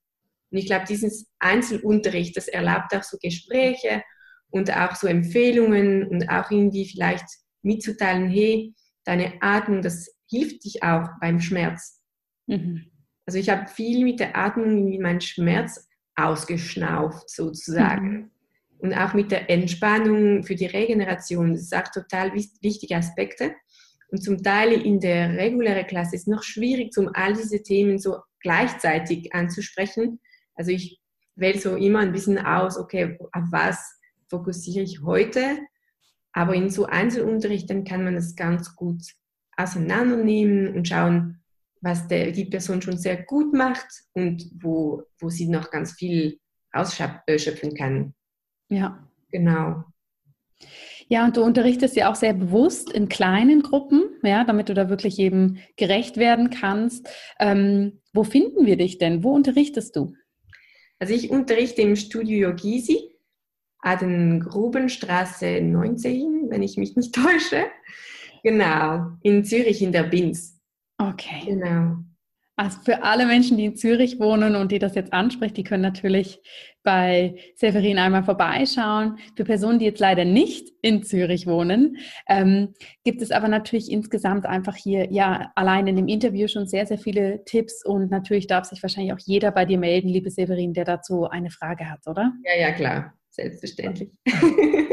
Und 0.51 0.59
ich 0.59 0.67
glaube, 0.67 0.85
dieses 0.87 1.27
Einzelunterricht, 1.39 2.37
das 2.37 2.49
erlaubt 2.49 2.95
auch 2.95 3.03
so 3.03 3.17
Gespräche 3.17 4.03
und 4.51 4.71
auch 4.77 4.95
so 4.95 5.07
Empfehlungen 5.07 6.07
und 6.07 6.29
auch 6.29 6.51
irgendwie 6.51 6.85
vielleicht 6.85 7.25
mitzuteilen, 7.63 8.29
hey, 8.29 8.75
deine 9.05 9.35
Atmung, 9.41 9.83
das 9.83 10.09
hilft 10.29 10.65
dich 10.65 10.83
auch 10.83 11.09
beim 11.21 11.41
Schmerz. 11.41 12.01
Mhm. 12.47 12.87
Also 13.27 13.39
ich 13.39 13.51
habe 13.51 13.69
viel 13.69 14.05
mit 14.05 14.21
der 14.21 14.37
Atmung 14.37 14.87
wie 14.87 14.99
meinen 14.99 15.21
Schmerz 15.21 15.89
ausgeschnauft 16.17 17.31
sozusagen. 17.31 18.11
Mhm. 18.11 18.31
Und 18.79 18.95
auch 18.95 19.15
mit 19.15 19.31
der 19.31 19.49
Entspannung 19.49 20.43
für 20.43 20.57
die 20.57 20.67
Regeneration. 20.67 21.53
Das 21.53 21.69
sind 21.69 21.79
auch 21.79 21.89
total 21.93 22.35
wichtige 22.35 22.97
Aspekte. 22.97 23.55
Und 24.09 24.23
zum 24.23 24.43
Teil 24.43 24.73
in 24.73 24.99
der 24.99 25.31
regulären 25.31 25.87
Klasse 25.87 26.17
ist 26.17 26.23
es 26.23 26.27
noch 26.27 26.43
schwierig, 26.43 26.97
um 26.99 27.09
all 27.15 27.33
diese 27.33 27.63
Themen 27.63 27.99
so 27.99 28.19
gleichzeitig 28.41 29.33
anzusprechen. 29.33 30.21
Also 30.55 30.73
ich 30.73 31.01
wähle 31.37 31.59
so 31.59 31.77
immer 31.77 32.01
ein 32.01 32.13
bisschen 32.13 32.39
aus, 32.39 32.77
okay, 32.77 33.17
auf 33.33 33.45
was 33.51 33.79
fokussiere 34.29 34.85
ich 34.85 35.01
heute? 35.03 35.61
Aber 36.33 36.55
in 36.55 36.71
so 36.71 36.87
Einzelunterricht, 36.87 37.69
dann 37.69 37.85
kann 37.85 38.05
man 38.05 38.15
das 38.15 38.35
ganz 38.37 38.75
gut 38.75 39.03
auseinandernehmen 39.57 40.75
und 40.75 40.89
schauen, 40.89 41.43
was 41.81 42.07
der, 42.09 42.31
die 42.31 42.45
Person 42.47 42.81
schon 42.81 42.97
sehr 42.97 43.23
gut 43.23 43.53
macht 43.53 43.87
und 44.15 44.51
wo, 44.61 45.03
wo 45.21 45.29
sie 45.29 45.49
noch 45.49 45.71
ganz 45.71 45.93
viel 45.93 46.39
ausschöpfen 46.73 47.75
kann. 47.75 48.15
Ja. 48.69 49.09
Genau. 49.31 49.85
Ja, 51.09 51.25
und 51.25 51.37
du 51.37 51.43
unterrichtest 51.43 51.97
ja 51.97 52.11
auch 52.11 52.15
sehr 52.15 52.33
bewusst 52.33 52.91
in 52.91 53.09
kleinen 53.09 53.63
Gruppen, 53.63 54.03
ja, 54.23 54.45
damit 54.45 54.69
du 54.69 54.75
da 54.75 54.89
wirklich 54.89 55.17
jedem 55.17 55.59
gerecht 55.77 56.17
werden 56.17 56.51
kannst. 56.51 57.09
Ähm, 57.41 58.01
wo 58.13 58.25
finden 58.25 58.67
wir 58.67 58.77
dich 58.77 58.99
denn? 58.99 59.25
Wo 59.25 59.35
unterrichtest 59.35 59.97
du? 59.97 60.15
Also 60.99 61.15
ich 61.15 61.31
unterrichte 61.31 61.83
im 61.83 61.97
Studio 61.97 62.51
Yogisi, 62.51 63.12
Aden-Grubenstraße 63.83 65.61
19, 65.61 66.47
wenn 66.49 66.63
ich 66.63 66.77
mich 66.77 66.97
nicht 66.97 67.15
täusche. 67.15 67.67
Genau, 68.43 69.09
in 69.23 69.45
Zürich 69.45 69.83
in 69.83 69.93
der 69.93 70.05
Binz. 70.05 70.59
Okay. 70.99 71.43
Genau. 71.47 71.97
Also 72.55 72.79
für 72.85 73.03
alle 73.03 73.25
Menschen, 73.27 73.57
die 73.57 73.65
in 73.65 73.77
Zürich 73.77 74.21
wohnen 74.21 74.57
und 74.57 74.73
die 74.73 74.79
das 74.79 74.95
jetzt 74.95 75.13
anspricht, 75.13 75.57
die 75.57 75.65
können 75.65 75.83
natürlich 75.83 76.39
bei 76.83 77.35
Severin 77.57 77.99
einmal 77.99 78.25
vorbeischauen. 78.25 79.19
Für 79.37 79.45
Personen, 79.45 79.79
die 79.79 79.87
jetzt 79.87 80.01
leider 80.01 80.27
nicht 80.27 80.69
in 80.83 81.03
Zürich 81.03 81.47
wohnen, 81.47 81.97
ähm, 82.29 82.75
gibt 83.05 83.23
es 83.23 83.31
aber 83.31 83.49
natürlich 83.49 83.91
insgesamt 83.91 84.45
einfach 84.45 84.77
hier, 84.77 85.11
ja, 85.11 85.51
allein 85.55 85.87
in 85.87 85.97
dem 85.97 86.09
Interview 86.09 86.47
schon 86.47 86.67
sehr, 86.67 86.87
sehr 86.87 86.99
viele 86.99 87.43
Tipps 87.47 87.85
und 87.87 88.11
natürlich 88.11 88.49
darf 88.49 88.67
sich 88.67 88.83
wahrscheinlich 88.83 89.15
auch 89.15 89.21
jeder 89.25 89.51
bei 89.51 89.65
dir 89.65 89.79
melden, 89.79 90.09
liebe 90.09 90.31
Severin, 90.31 90.75
der 90.75 90.85
dazu 90.85 91.27
eine 91.27 91.51
Frage 91.51 91.91
hat, 91.91 92.07
oder? 92.07 92.33
Ja, 92.45 92.61
ja, 92.61 92.73
klar. 92.73 93.15
Selbstverständlich. 93.33 94.11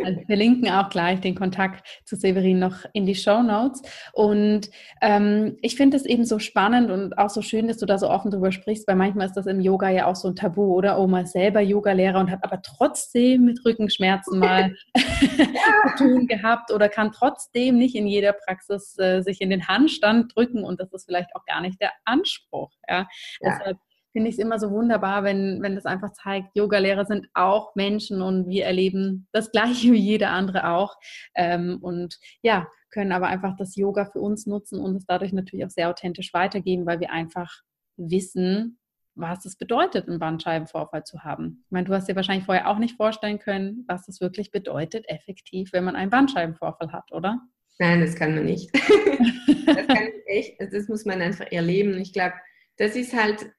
Also 0.04 0.20
wir 0.20 0.26
verlinken 0.26 0.70
auch 0.70 0.90
gleich 0.90 1.20
den 1.20 1.36
Kontakt 1.36 1.86
zu 2.06 2.16
Severin 2.16 2.60
noch 2.60 2.86
in 2.94 3.06
die 3.06 3.16
Show 3.16 3.44
Notes. 3.44 3.82
Und 4.14 4.70
ähm, 5.02 5.58
ich 5.62 5.76
finde 5.76 5.98
es 5.98 6.06
eben 6.06 6.26
so 6.26 6.40
spannend 6.40 6.90
und 6.90 7.18
auch 7.18 7.30
so 7.30 7.42
schön, 7.42 7.68
dass 7.68 7.78
du 7.78 7.86
da 7.86 7.98
so 7.98 8.10
offen 8.10 8.32
drüber 8.32 8.52
sprichst, 8.52 8.88
weil 8.88 8.96
manchmal 8.96 9.28
ist 9.28 9.36
das 9.36 9.46
im 9.46 9.60
Yoga 9.60 9.90
ja 9.90 10.08
auch 10.08 10.16
so 10.16 10.30
ein 10.30 10.36
Tabu, 10.36 10.74
oder? 10.74 11.00
Oma 11.00 11.22
ist 11.22 11.34
selber 11.34 11.60
Yogalehrer 11.60 12.20
und 12.20 12.32
hat 12.32 12.44
aber 12.44 12.62
trotzdem 12.62 13.46
mit 13.46 13.64
Rückenschmerzen 13.66 14.40
mal 14.40 14.74
zu 14.96 15.98
tun 15.98 16.28
gehabt 16.28 16.72
oder 16.72 16.88
kann 16.88 17.12
trotzdem 17.12 17.78
nicht 17.78 17.96
in 17.96 18.08
jeder 18.08 18.34
Praxis 18.34 18.98
äh, 19.00 19.22
sich 19.22 19.42
in 19.42 19.50
den 19.50 19.68
Handstand 19.68 20.34
drücken 20.36 20.64
und 20.64 20.80
das 20.80 20.94
ist 20.94 21.06
vielleicht 21.06 21.36
auch 21.36 21.44
gar 21.46 21.62
nicht 21.62 21.82
der 21.82 21.92
Anspruch. 22.06 22.72
Ja? 22.88 23.00
ja. 23.00 23.08
Deshalb 23.42 23.78
finde 24.20 24.32
ich 24.32 24.36
es 24.36 24.44
immer 24.44 24.60
so 24.60 24.70
wunderbar, 24.72 25.24
wenn, 25.24 25.62
wenn 25.62 25.76
das 25.76 25.86
einfach 25.86 26.12
zeigt, 26.12 26.54
Yogalehrer 26.54 27.06
sind 27.06 27.30
auch 27.36 27.74
Menschen 27.76 28.22
und 28.22 28.50
wir 28.50 28.66
erleben 28.66 29.30
das 29.32 29.50
Gleiche 29.54 29.94
wie 29.94 29.98
jeder 29.98 30.32
andere 30.32 30.72
auch. 30.72 30.98
Ähm, 31.36 31.78
und 31.82 32.20
ja, 32.42 32.68
können 32.90 33.14
aber 33.14 33.28
einfach 33.28 33.56
das 33.56 33.78
Yoga 33.78 34.04
für 34.04 34.20
uns 34.20 34.46
nutzen 34.46 34.82
und 34.82 34.98
es 34.98 35.06
dadurch 35.06 35.32
natürlich 35.32 35.66
auch 35.66 35.70
sehr 35.70 35.90
authentisch 35.90 36.34
weitergeben, 36.34 36.86
weil 36.86 37.00
wir 37.00 37.14
einfach 37.14 37.62
wissen, 37.96 38.78
was 39.16 39.46
es 39.46 39.56
bedeutet, 39.56 40.10
einen 40.10 40.20
Bandscheibenvorfall 40.20 41.06
zu 41.06 41.24
haben. 41.24 41.64
Ich 41.68 41.72
meine, 41.72 41.88
du 41.88 41.94
hast 41.94 42.10
dir 42.10 42.18
wahrscheinlich 42.18 42.46
vorher 42.46 42.68
auch 42.68 42.78
nicht 42.78 42.98
vorstellen 42.98 43.40
können, 43.40 43.86
was 43.88 44.10
es 44.10 44.20
wirklich 44.20 44.52
bedeutet, 44.52 45.08
effektiv, 45.08 45.72
wenn 45.72 45.86
man 45.86 45.96
einen 45.96 46.12
Bandscheibenvorfall 46.12 46.92
hat, 46.92 47.10
oder? 47.14 47.40
Nein, 47.78 48.02
das 48.02 48.16
kann 48.16 48.36
man 48.36 48.44
nicht. 48.44 48.70
das 49.66 49.88
kann 49.88 50.10
ich 50.10 50.28
echt, 50.28 50.74
das 50.74 50.90
muss 50.90 51.06
man 51.06 51.22
einfach 51.22 51.50
erleben. 51.54 51.98
Ich 52.02 52.12
glaube, 52.12 52.34
das 52.76 52.98
ist 52.98 53.14
halt 53.14 53.50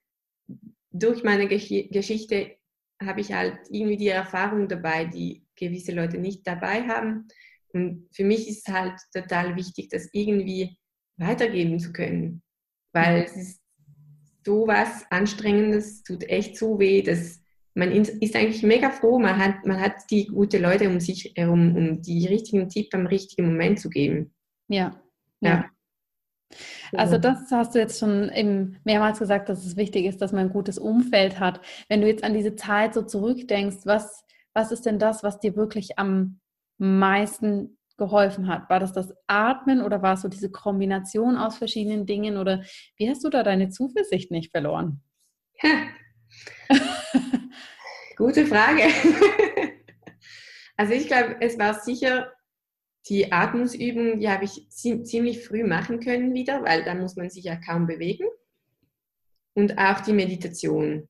durch 0.91 1.23
meine 1.23 1.47
Geschichte 1.47 2.57
habe 3.01 3.21
ich 3.21 3.33
halt 3.33 3.57
irgendwie 3.69 3.97
die 3.97 4.09
Erfahrung 4.09 4.67
dabei, 4.67 5.05
die 5.05 5.43
gewisse 5.55 5.93
Leute 5.93 6.17
nicht 6.17 6.45
dabei 6.45 6.87
haben. 6.87 7.27
Und 7.73 8.07
für 8.13 8.23
mich 8.23 8.47
ist 8.47 8.67
es 8.67 8.73
halt 8.73 8.99
total 9.13 9.55
wichtig, 9.55 9.89
das 9.89 10.09
irgendwie 10.11 10.77
weitergeben 11.17 11.79
zu 11.79 11.93
können. 11.93 12.43
Weil 12.93 13.19
mhm. 13.19 13.25
es 13.25 13.35
ist 13.37 13.61
so 14.45 14.67
was 14.67 15.05
Anstrengendes, 15.09 16.03
tut 16.03 16.27
echt 16.29 16.57
so 16.57 16.79
weh, 16.79 17.01
dass 17.01 17.41
man 17.73 17.91
ist 17.91 18.35
eigentlich 18.35 18.63
mega 18.63 18.89
froh, 18.89 19.17
man 19.17 19.37
hat, 19.37 19.65
man 19.65 19.79
hat 19.79 19.93
die 20.09 20.27
gute 20.27 20.57
Leute 20.57 20.89
um 20.89 20.99
sich 20.99 21.31
herum, 21.35 21.75
um 21.75 22.01
die 22.01 22.27
richtigen 22.27 22.67
Tipps 22.67 22.93
am 22.93 23.05
richtigen 23.07 23.47
Moment 23.47 23.79
zu 23.79 23.89
geben. 23.89 24.33
Ja. 24.67 25.01
ja. 25.39 25.69
Also 26.93 27.17
das 27.17 27.51
hast 27.51 27.75
du 27.75 27.79
jetzt 27.79 27.99
schon 27.99 28.29
eben 28.31 28.77
mehrmals 28.83 29.19
gesagt, 29.19 29.49
dass 29.49 29.65
es 29.65 29.75
wichtig 29.77 30.05
ist, 30.05 30.21
dass 30.21 30.31
man 30.31 30.47
ein 30.47 30.53
gutes 30.53 30.77
Umfeld 30.77 31.39
hat. 31.39 31.61
Wenn 31.89 32.01
du 32.01 32.07
jetzt 32.07 32.23
an 32.23 32.33
diese 32.33 32.55
Zeit 32.55 32.93
so 32.93 33.01
zurückdenkst, 33.01 33.85
was, 33.85 34.23
was 34.53 34.71
ist 34.71 34.85
denn 34.85 34.99
das, 34.99 35.23
was 35.23 35.39
dir 35.39 35.55
wirklich 35.55 35.97
am 35.97 36.39
meisten 36.77 37.77
geholfen 37.97 38.47
hat? 38.47 38.69
War 38.69 38.79
das 38.79 38.93
das 38.93 39.13
Atmen 39.27 39.81
oder 39.81 40.01
war 40.01 40.13
es 40.15 40.21
so 40.21 40.27
diese 40.27 40.51
Kombination 40.51 41.37
aus 41.37 41.57
verschiedenen 41.57 42.05
Dingen 42.05 42.37
oder 42.37 42.63
wie 42.97 43.09
hast 43.09 43.23
du 43.23 43.29
da 43.29 43.43
deine 43.43 43.69
Zuversicht 43.69 44.31
nicht 44.31 44.51
verloren? 44.51 45.01
Gute 48.17 48.45
Frage. 48.45 48.83
also 50.77 50.93
ich 50.93 51.07
glaube, 51.07 51.37
es 51.39 51.57
war 51.59 51.75
sicher 51.75 52.31
die 53.09 53.31
Atmungsübung, 53.31 54.19
die 54.19 54.29
habe 54.29 54.45
ich 54.45 54.69
ziemlich 54.69 55.43
früh 55.43 55.63
machen 55.63 55.99
können 55.99 56.33
wieder, 56.33 56.63
weil 56.63 56.83
da 56.83 56.93
muss 56.93 57.15
man 57.15 57.29
sich 57.29 57.45
ja 57.45 57.55
kaum 57.55 57.87
bewegen. 57.87 58.25
Und 59.53 59.77
auch 59.77 60.01
die 60.01 60.13
Meditation. 60.13 61.09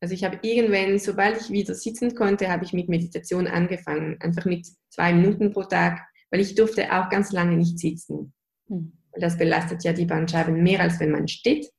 Also 0.00 0.14
ich 0.14 0.24
habe 0.24 0.38
irgendwann, 0.42 0.98
sobald 0.98 1.40
ich 1.40 1.50
wieder 1.50 1.74
sitzen 1.74 2.14
konnte, 2.14 2.50
habe 2.50 2.64
ich 2.64 2.72
mit 2.72 2.88
Meditation 2.88 3.46
angefangen. 3.46 4.16
Einfach 4.20 4.44
mit 4.44 4.66
zwei 4.88 5.12
Minuten 5.12 5.52
pro 5.52 5.62
Tag, 5.62 6.00
weil 6.30 6.40
ich 6.40 6.54
durfte 6.54 6.92
auch 6.92 7.08
ganz 7.10 7.32
lange 7.32 7.56
nicht 7.56 7.78
sitzen. 7.78 8.32
Hm. 8.68 8.92
Das 9.18 9.36
belastet 9.36 9.84
ja 9.84 9.92
die 9.92 10.06
Bandscheiben 10.06 10.62
mehr, 10.62 10.80
als 10.80 11.00
wenn 11.00 11.10
man 11.10 11.28
steht. 11.28 11.70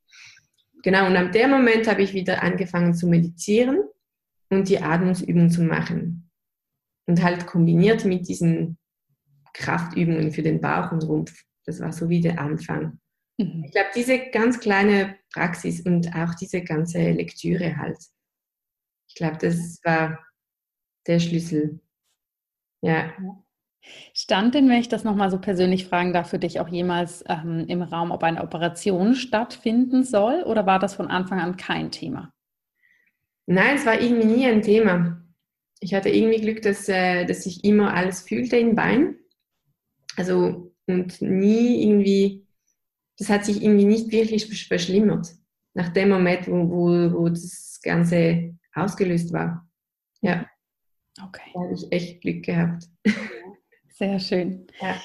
Genau, 0.83 1.07
und 1.07 1.15
ab 1.15 1.31
dem 1.31 1.49
Moment 1.49 1.87
habe 1.87 2.01
ich 2.01 2.13
wieder 2.13 2.41
angefangen 2.41 2.93
zu 2.93 3.07
meditieren 3.07 3.83
und 4.49 4.67
die 4.67 4.79
Atmungsübung 4.79 5.49
zu 5.49 5.61
machen. 5.61 6.29
Und 7.07 7.23
halt 7.23 7.47
kombiniert 7.47 8.05
mit 8.05 8.27
diesen 8.27 8.77
Kraftübungen 9.53 10.31
für 10.31 10.43
den 10.43 10.61
Bauch 10.61 10.91
und 10.91 11.03
Rumpf. 11.03 11.43
Das 11.65 11.79
war 11.79 11.91
so 11.91 12.09
wie 12.09 12.21
der 12.21 12.39
Anfang. 12.39 12.99
Mhm. 13.37 13.63
Ich 13.65 13.71
glaube, 13.71 13.89
diese 13.95 14.29
ganz 14.31 14.59
kleine 14.59 15.17
Praxis 15.33 15.81
und 15.81 16.15
auch 16.15 16.35
diese 16.35 16.61
ganze 16.63 17.11
Lektüre 17.11 17.77
halt. 17.77 17.97
Ich 19.07 19.15
glaube, 19.15 19.37
das 19.37 19.79
war 19.83 20.19
der 21.07 21.19
Schlüssel. 21.19 21.79
Ja. 22.81 23.11
Stand 24.13 24.53
denn, 24.55 24.69
wenn 24.69 24.79
ich 24.79 24.89
das 24.89 25.03
nochmal 25.03 25.31
so 25.31 25.39
persönlich 25.39 25.85
fragen 25.85 26.13
darf, 26.13 26.29
für 26.29 26.39
dich 26.39 26.59
auch 26.59 26.67
jemals 26.67 27.23
ähm, 27.27 27.65
im 27.67 27.81
Raum, 27.81 28.11
ob 28.11 28.23
eine 28.23 28.43
Operation 28.43 29.15
stattfinden 29.15 30.03
soll 30.03 30.43
oder 30.43 30.65
war 30.65 30.79
das 30.79 30.93
von 30.93 31.07
Anfang 31.07 31.39
an 31.39 31.57
kein 31.57 31.91
Thema? 31.91 32.31
Nein, 33.47 33.75
es 33.75 33.85
war 33.85 33.99
irgendwie 33.99 34.27
nie 34.27 34.45
ein 34.45 34.61
Thema. 34.61 35.21
Ich 35.79 35.95
hatte 35.95 36.09
irgendwie 36.09 36.41
Glück, 36.41 36.61
dass, 36.61 36.87
äh, 36.89 37.25
dass 37.25 37.45
ich 37.47 37.63
immer 37.63 37.93
alles 37.93 38.21
fühlte 38.21 38.55
im 38.57 38.75
Bein. 38.75 39.15
Also 40.17 40.71
und 40.87 41.21
nie 41.21 41.83
irgendwie, 41.83 42.45
das 43.17 43.29
hat 43.29 43.45
sich 43.45 43.63
irgendwie 43.63 43.85
nicht 43.85 44.11
wirklich 44.11 44.67
verschlimmert. 44.67 45.27
Nach 45.73 45.89
dem 45.89 46.09
Moment, 46.09 46.47
wo, 46.47 46.69
wo, 46.69 47.13
wo 47.13 47.29
das 47.29 47.79
Ganze 47.81 48.55
ausgelöst 48.73 49.31
war. 49.31 49.69
Ja. 50.21 50.45
Okay. 51.21 51.51
Da 51.53 51.61
habe 51.61 51.73
ich 51.73 51.91
echt 51.91 52.21
Glück 52.21 52.43
gehabt. 52.43 52.89
Sehr 53.89 54.19
schön. 54.19 54.67
Ja. 54.81 55.01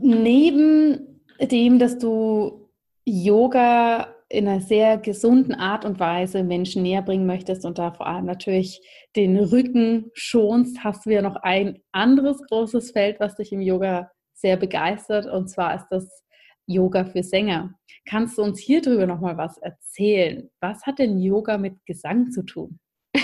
Neben 0.00 1.20
dem, 1.40 1.78
dass 1.78 1.98
du 1.98 2.70
Yoga 3.04 4.14
in 4.30 4.46
einer 4.46 4.60
sehr 4.60 4.98
gesunden 4.98 5.54
Art 5.54 5.84
und 5.84 6.00
Weise 6.00 6.42
Menschen 6.42 6.82
näher 6.82 7.02
bringen 7.02 7.26
möchtest 7.26 7.64
und 7.64 7.78
da 7.78 7.92
vor 7.92 8.06
allem 8.06 8.26
natürlich 8.26 8.80
den 9.16 9.38
Rücken 9.38 10.10
schonst, 10.12 10.84
hast 10.84 11.06
du 11.06 11.10
ja 11.10 11.22
noch 11.22 11.36
ein 11.36 11.80
anderes 11.92 12.42
großes 12.48 12.90
Feld, 12.90 13.20
was 13.20 13.36
dich 13.36 13.52
im 13.52 13.62
Yoga 13.62 14.10
sehr 14.34 14.56
begeistert 14.56 15.26
und 15.26 15.48
zwar 15.48 15.74
ist 15.76 15.86
das 15.90 16.24
Yoga 16.66 17.06
für 17.06 17.22
Sänger. 17.22 17.74
Kannst 18.06 18.36
du 18.36 18.42
uns 18.42 18.60
hier 18.60 18.82
drüber 18.82 19.06
noch 19.06 19.20
mal 19.20 19.38
was 19.38 19.56
erzählen? 19.58 20.50
Was 20.60 20.84
hat 20.84 20.98
denn 20.98 21.18
Yoga 21.18 21.56
mit 21.56 21.84
Gesang 21.86 22.30
zu 22.30 22.42
tun? 22.42 22.78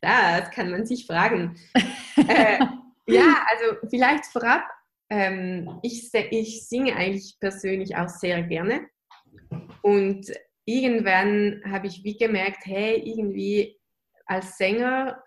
das 0.00 0.50
kann 0.50 0.70
man 0.70 0.84
sich 0.84 1.06
fragen. 1.06 1.56
äh, 2.16 2.58
ja, 3.06 3.36
also 3.48 3.86
vielleicht 3.88 4.26
vorab, 4.26 4.64
ähm, 5.08 5.78
ich, 5.82 6.12
ich 6.12 6.66
singe 6.68 6.96
eigentlich 6.96 7.36
persönlich 7.40 7.96
auch 7.96 8.08
sehr 8.08 8.42
gerne. 8.42 8.88
Und 9.82 10.26
irgendwann 10.64 11.62
habe 11.64 11.86
ich 11.86 12.04
wie 12.04 12.16
gemerkt, 12.16 12.64
hey, 12.64 13.00
irgendwie 13.04 13.78
als 14.26 14.56
Sänger 14.56 15.22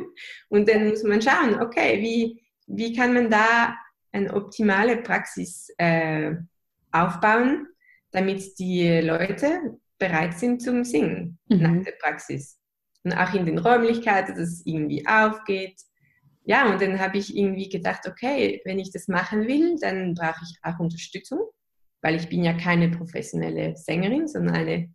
und 0.49 0.69
dann 0.69 0.89
muss 0.89 1.03
man 1.03 1.23
schauen, 1.23 1.61
okay, 1.61 2.01
wie, 2.01 2.43
wie 2.67 2.95
kann 2.95 3.13
man 3.13 3.31
da 3.31 3.77
eine 4.13 4.33
optimale 4.33 4.99
Praxis 4.99 5.69
äh, 5.79 6.35
aufbauen, 6.93 7.67
damit 8.13 8.59
die 8.59 9.01
Leute 9.01 9.79
bereit 9.99 10.39
sind 10.39 10.63
zum 10.63 10.85
Singen 10.85 11.39
mhm. 11.49 11.59
nach 11.59 11.85
der 11.85 11.95
Praxis. 12.01 12.59
Und 13.03 13.13
auch 13.13 13.35
in 13.35 13.45
den 13.45 13.59
Räumlichkeiten, 13.59 14.35
dass 14.35 14.49
es 14.49 14.63
irgendwie 14.65 15.07
aufgeht. 15.07 15.79
Ja, 16.45 16.71
und 16.71 16.81
dann 16.81 17.01
habe 17.01 17.19
ich 17.19 17.37
irgendwie 17.37 17.69
gedacht, 17.69 18.07
okay, 18.07 18.63
wenn 18.65 18.79
ich 18.79 18.93
das 18.93 19.09
machen 19.09 19.47
will, 19.47 19.77
dann 19.81 20.15
brauche 20.15 20.41
ich 20.43 20.59
auch 20.63 20.79
Unterstützung, 20.79 21.41
weil 22.03 22.15
ich 22.15 22.29
bin 22.29 22.45
ja 22.45 22.55
keine 22.55 22.89
professionelle 22.89 23.77
Sängerin, 23.77 24.29
sondern 24.29 24.55
eine 24.55 24.95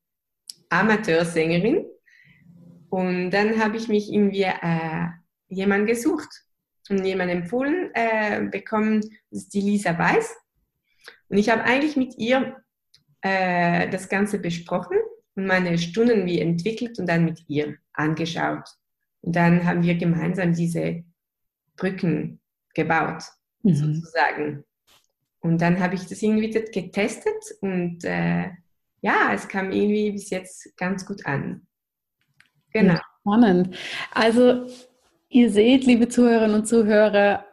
Amateursängerin. 0.70 1.86
Und 2.90 3.32
dann 3.32 3.62
habe 3.62 3.78
ich 3.78 3.88
mich 3.88 4.12
irgendwie 4.12 4.44
äh, 4.44 5.08
jemanden 5.50 5.88
gesucht 5.88 6.30
und 6.90 7.04
jemanden 7.06 7.42
empfohlen 7.42 7.92
äh, 7.94 8.42
bekommen, 8.50 9.02
das 9.30 9.44
ist 9.44 9.54
die 9.54 9.62
Lisa 9.62 9.98
Weiß. 9.98 10.36
Und 11.30 11.38
ich 11.38 11.50
habe 11.50 11.64
eigentlich 11.64 11.96
mit 11.96 12.18
ihr 12.18 12.58
äh, 13.22 13.90
das 13.90 14.10
Ganze 14.10 14.40
besprochen 14.40 14.98
und 15.36 15.46
meine 15.46 15.78
Stunden 15.78 16.26
wie 16.26 16.40
entwickelt 16.40 16.98
und 17.00 17.08
dann 17.08 17.26
mit 17.26 17.44
ihr 17.48 17.78
angeschaut. 17.94 18.68
Und 19.22 19.36
dann 19.36 19.66
haben 19.66 19.84
wir 19.84 19.96
gemeinsam 19.96 20.54
diese 20.54 21.04
Brücken 21.76 22.40
gebaut, 22.74 23.24
mhm. 23.64 23.76
sozusagen. 23.76 24.64
Und 25.42 25.62
dann 25.62 25.80
habe 25.80 25.96
ich 25.96 26.06
das 26.06 26.22
irgendwie 26.22 26.52
getestet 26.52 27.44
und 27.62 28.04
äh, 28.04 28.50
ja, 29.02 29.32
es 29.34 29.48
kam 29.48 29.72
irgendwie 29.72 30.12
bis 30.12 30.30
jetzt 30.30 30.76
ganz 30.76 31.06
gut 31.06 31.26
an. 31.26 31.66
Genau. 32.74 33.00
Spannend. 33.22 33.78
Also 34.12 34.68
ihr 35.30 35.50
seht, 35.50 35.86
liebe 35.86 36.10
Zuhörerinnen 36.10 36.56
und 36.56 36.68
Zuhörer, 36.68 37.46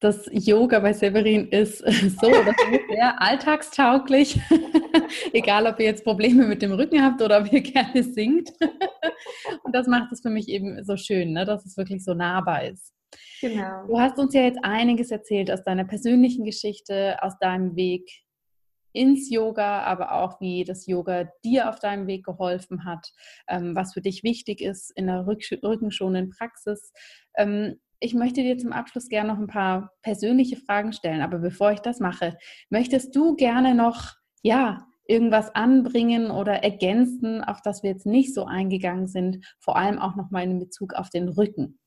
das 0.00 0.28
Yoga 0.32 0.80
bei 0.80 0.92
Severin 0.92 1.48
ist 1.48 1.78
so 2.20 2.26
oder 2.28 2.54
so 2.56 2.78
sehr 2.90 3.20
alltagstauglich. 3.20 4.38
Egal, 5.32 5.66
ob 5.66 5.80
ihr 5.80 5.86
jetzt 5.86 6.04
Probleme 6.04 6.46
mit 6.46 6.62
dem 6.62 6.72
Rücken 6.72 7.02
habt 7.02 7.22
oder 7.22 7.40
ob 7.40 7.52
ihr 7.52 7.62
gerne 7.62 8.02
singt. 8.02 8.52
Und 9.64 9.74
das 9.74 9.86
macht 9.86 10.12
es 10.12 10.20
für 10.20 10.30
mich 10.30 10.48
eben 10.48 10.84
so 10.84 10.96
schön, 10.96 11.32
ne? 11.32 11.44
dass 11.44 11.64
es 11.64 11.76
wirklich 11.76 12.04
so 12.04 12.14
nahbar 12.14 12.64
ist. 12.64 12.92
Genau. 13.40 13.86
Du 13.86 13.98
hast 13.98 14.18
uns 14.18 14.34
ja 14.34 14.42
jetzt 14.42 14.58
einiges 14.62 15.10
erzählt 15.10 15.50
aus 15.50 15.62
deiner 15.64 15.84
persönlichen 15.84 16.44
Geschichte, 16.44 17.16
aus 17.22 17.38
deinem 17.38 17.76
Weg 17.76 18.23
ins 18.94 19.28
Yoga, 19.28 19.82
aber 19.82 20.12
auch 20.12 20.40
wie 20.40 20.64
das 20.64 20.86
Yoga 20.86 21.28
dir 21.44 21.68
auf 21.68 21.78
deinem 21.80 22.06
Weg 22.06 22.24
geholfen 22.24 22.84
hat, 22.84 23.12
ähm, 23.48 23.74
was 23.76 23.92
für 23.92 24.00
dich 24.00 24.22
wichtig 24.22 24.60
ist 24.60 24.90
in 24.96 25.08
der 25.08 25.26
rückenschonenden 25.26 26.30
Praxis. 26.30 26.92
Ähm, 27.36 27.80
ich 28.00 28.14
möchte 28.14 28.42
dir 28.42 28.56
zum 28.56 28.72
Abschluss 28.72 29.08
gerne 29.08 29.32
noch 29.32 29.38
ein 29.38 29.46
paar 29.46 29.92
persönliche 30.02 30.56
Fragen 30.56 30.92
stellen, 30.92 31.22
aber 31.22 31.38
bevor 31.38 31.72
ich 31.72 31.80
das 31.80 32.00
mache, 32.00 32.36
möchtest 32.70 33.14
du 33.16 33.34
gerne 33.34 33.74
noch, 33.74 34.12
ja, 34.42 34.86
irgendwas 35.06 35.54
anbringen 35.54 36.30
oder 36.30 36.62
ergänzen, 36.62 37.42
auf 37.42 37.60
das 37.62 37.82
wir 37.82 37.90
jetzt 37.90 38.06
nicht 38.06 38.32
so 38.32 38.46
eingegangen 38.46 39.06
sind, 39.06 39.44
vor 39.58 39.76
allem 39.76 39.98
auch 39.98 40.16
nochmal 40.16 40.44
in 40.44 40.58
Bezug 40.58 40.94
auf 40.94 41.10
den 41.10 41.28
Rücken? 41.28 41.78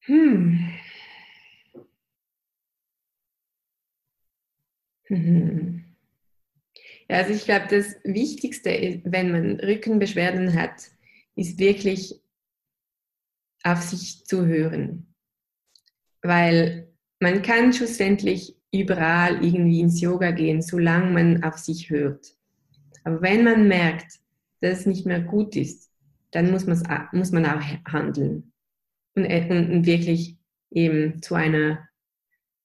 Hm. 0.00 0.70
Mhm. 5.08 5.82
Ja, 7.08 7.18
also 7.18 7.32
ich 7.32 7.44
glaube, 7.44 7.66
das 7.70 7.94
Wichtigste, 8.02 9.00
wenn 9.04 9.30
man 9.30 9.60
Rückenbeschwerden 9.60 10.54
hat, 10.54 10.90
ist 11.36 11.60
wirklich 11.60 12.20
auf 13.62 13.80
sich 13.82 14.24
zu 14.24 14.44
hören. 14.44 15.14
Weil 16.22 16.88
man 17.20 17.42
kann 17.42 17.72
schlussendlich 17.72 18.56
überall 18.72 19.44
irgendwie 19.44 19.80
ins 19.80 20.00
Yoga 20.00 20.32
gehen, 20.32 20.62
solange 20.62 21.12
man 21.12 21.44
auf 21.44 21.58
sich 21.58 21.90
hört. 21.90 22.36
Aber 23.04 23.22
wenn 23.22 23.44
man 23.44 23.68
merkt, 23.68 24.18
dass 24.60 24.80
es 24.80 24.86
nicht 24.86 25.06
mehr 25.06 25.20
gut 25.20 25.54
ist, 25.54 25.90
dann 26.32 26.50
muss, 26.50 26.66
muss 26.66 27.30
man 27.30 27.46
auch 27.46 27.62
handeln 27.86 28.52
und, 29.14 29.24
äh, 29.24 29.46
und 29.48 29.86
wirklich 29.86 30.36
eben 30.70 31.22
zu 31.22 31.34
einer 31.34 31.88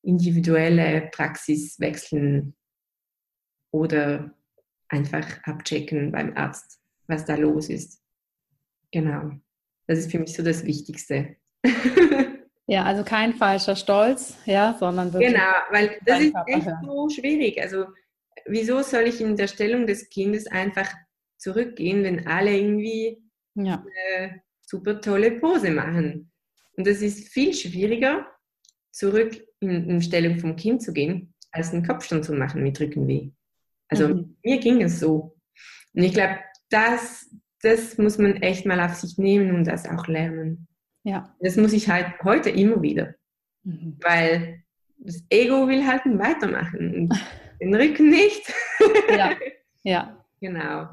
individuelle 0.03 1.09
Praxis 1.11 1.79
wechseln 1.79 2.55
oder 3.71 4.33
einfach 4.89 5.41
abchecken 5.43 6.11
beim 6.11 6.35
Arzt, 6.35 6.79
was 7.07 7.25
da 7.25 7.35
los 7.35 7.69
ist. 7.69 8.01
Genau. 8.91 9.31
Das 9.87 9.99
ist 9.99 10.11
für 10.11 10.19
mich 10.19 10.33
so 10.33 10.43
das 10.43 10.65
Wichtigste. 10.65 11.37
Ja, 12.71 12.83
also 12.83 13.03
kein 13.03 13.33
falscher 13.33 13.75
Stolz, 13.75 14.37
ja, 14.45 14.77
sondern 14.79 15.11
wirklich. 15.11 15.33
Genau, 15.33 15.51
weil 15.71 15.99
das 16.05 16.21
ist 16.21 16.33
echt 16.47 16.65
hören. 16.65 16.85
so 16.85 17.09
schwierig. 17.09 17.61
Also, 17.61 17.87
wieso 18.45 18.81
soll 18.81 19.07
ich 19.07 19.19
in 19.19 19.35
der 19.35 19.47
Stellung 19.47 19.85
des 19.85 20.07
Kindes 20.07 20.47
einfach 20.47 20.89
zurückgehen, 21.37 22.05
wenn 22.05 22.27
alle 22.27 22.55
irgendwie 22.55 23.21
ja. 23.55 23.83
eine 23.83 24.41
super 24.61 25.01
tolle 25.01 25.31
Pose 25.31 25.71
machen? 25.71 26.31
Und 26.77 26.87
das 26.87 27.01
ist 27.01 27.27
viel 27.27 27.53
schwieriger, 27.53 28.25
zurück 28.91 29.41
in, 29.59 29.89
in 29.89 30.01
Stellung 30.01 30.39
vom 30.39 30.55
Kind 30.55 30.81
zu 30.81 30.93
gehen, 30.93 31.33
als 31.51 31.73
einen 31.73 31.85
Kopfstand 31.85 32.25
zu 32.25 32.33
machen 32.33 32.63
mit 32.63 32.79
Rückenweh. 32.79 33.31
Also 33.87 34.09
mhm. 34.09 34.37
mir 34.43 34.59
ging 34.59 34.81
es 34.81 34.99
so. 34.99 35.37
Und 35.93 36.03
ich 36.03 36.13
glaube, 36.13 36.37
das, 36.69 37.29
das 37.61 37.97
muss 37.97 38.17
man 38.17 38.37
echt 38.37 38.65
mal 38.65 38.79
auf 38.79 38.95
sich 38.95 39.17
nehmen 39.17 39.55
und 39.55 39.65
das 39.65 39.87
auch 39.87 40.07
lernen. 40.07 40.67
Ja. 41.03 41.35
Das 41.39 41.57
muss 41.57 41.73
ich 41.73 41.89
halt 41.89 42.07
heute 42.23 42.49
immer 42.49 42.81
wieder. 42.81 43.15
Mhm. 43.63 43.97
Weil 44.01 44.63
das 44.97 45.23
Ego 45.29 45.67
will 45.67 45.85
halt 45.85 46.03
weitermachen 46.05 46.95
und 46.95 47.25
den 47.61 47.75
Rücken 47.75 48.09
nicht. 48.09 48.53
ja, 49.09 49.35
ja. 49.83 50.17
Genau. 50.43 50.89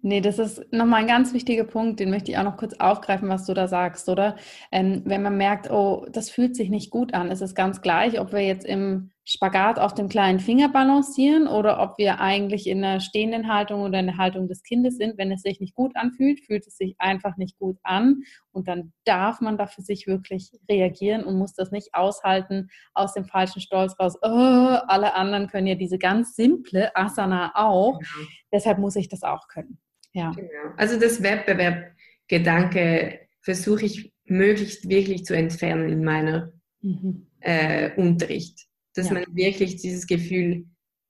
Nee, 0.00 0.20
das 0.20 0.38
ist 0.38 0.72
nochmal 0.72 1.00
ein 1.00 1.08
ganz 1.08 1.34
wichtiger 1.34 1.64
Punkt, 1.64 1.98
den 1.98 2.10
möchte 2.10 2.30
ich 2.30 2.38
auch 2.38 2.44
noch 2.44 2.56
kurz 2.56 2.74
aufgreifen, 2.74 3.28
was 3.28 3.46
du 3.46 3.54
da 3.54 3.66
sagst, 3.66 4.08
oder? 4.08 4.36
Ähm, 4.70 5.02
wenn 5.04 5.22
man 5.24 5.36
merkt, 5.36 5.72
oh, 5.72 6.06
das 6.12 6.30
fühlt 6.30 6.54
sich 6.54 6.70
nicht 6.70 6.90
gut 6.92 7.14
an, 7.14 7.32
ist 7.32 7.40
es 7.42 7.56
ganz 7.56 7.82
gleich, 7.82 8.20
ob 8.20 8.32
wir 8.32 8.46
jetzt 8.46 8.64
im 8.64 9.10
Spagat 9.24 9.80
auf 9.80 9.94
dem 9.94 10.08
kleinen 10.08 10.38
Finger 10.38 10.68
balancieren 10.68 11.48
oder 11.48 11.80
ob 11.80 11.98
wir 11.98 12.20
eigentlich 12.20 12.68
in 12.68 12.84
einer 12.84 13.00
stehenden 13.00 13.52
Haltung 13.52 13.82
oder 13.82 13.98
in 13.98 14.06
der 14.06 14.18
Haltung 14.18 14.46
des 14.46 14.62
Kindes 14.62 14.98
sind. 14.98 15.18
Wenn 15.18 15.32
es 15.32 15.42
sich 15.42 15.58
nicht 15.58 15.74
gut 15.74 15.96
anfühlt, 15.96 16.40
fühlt 16.40 16.64
es 16.68 16.76
sich 16.76 16.94
einfach 16.98 17.36
nicht 17.36 17.58
gut 17.58 17.76
an 17.82 18.22
und 18.52 18.68
dann 18.68 18.92
darf 19.04 19.40
man 19.40 19.58
da 19.58 19.66
für 19.66 19.82
sich 19.82 20.06
wirklich 20.06 20.52
reagieren 20.70 21.24
und 21.24 21.36
muss 21.36 21.54
das 21.54 21.72
nicht 21.72 21.92
aushalten 21.94 22.70
aus 22.94 23.14
dem 23.14 23.24
falschen 23.24 23.60
Stolz 23.60 23.98
raus. 23.98 24.16
Oh, 24.22 24.28
alle 24.28 25.14
anderen 25.14 25.48
können 25.48 25.66
ja 25.66 25.74
diese 25.74 25.98
ganz 25.98 26.36
simple 26.36 26.94
Asana 26.94 27.50
auch, 27.56 27.98
genau. 27.98 28.28
deshalb 28.52 28.78
muss 28.78 28.94
ich 28.94 29.08
das 29.08 29.24
auch 29.24 29.48
können. 29.48 29.80
Ja. 30.12 30.30
Genau. 30.32 30.74
Also 30.76 30.98
das 30.98 31.22
Wettbewerbgedanke 31.22 33.20
versuche 33.40 33.84
ich 33.86 34.12
möglichst 34.24 34.88
wirklich 34.88 35.24
zu 35.24 35.34
entfernen 35.34 35.88
in 35.88 36.04
meiner 36.04 36.52
mhm. 36.80 37.26
äh, 37.40 37.94
Unterricht 37.96 38.68
dass 38.98 39.08
ja. 39.08 39.14
man 39.14 39.24
wirklich 39.30 39.76
dieses 39.76 40.06
Gefühl 40.06 40.66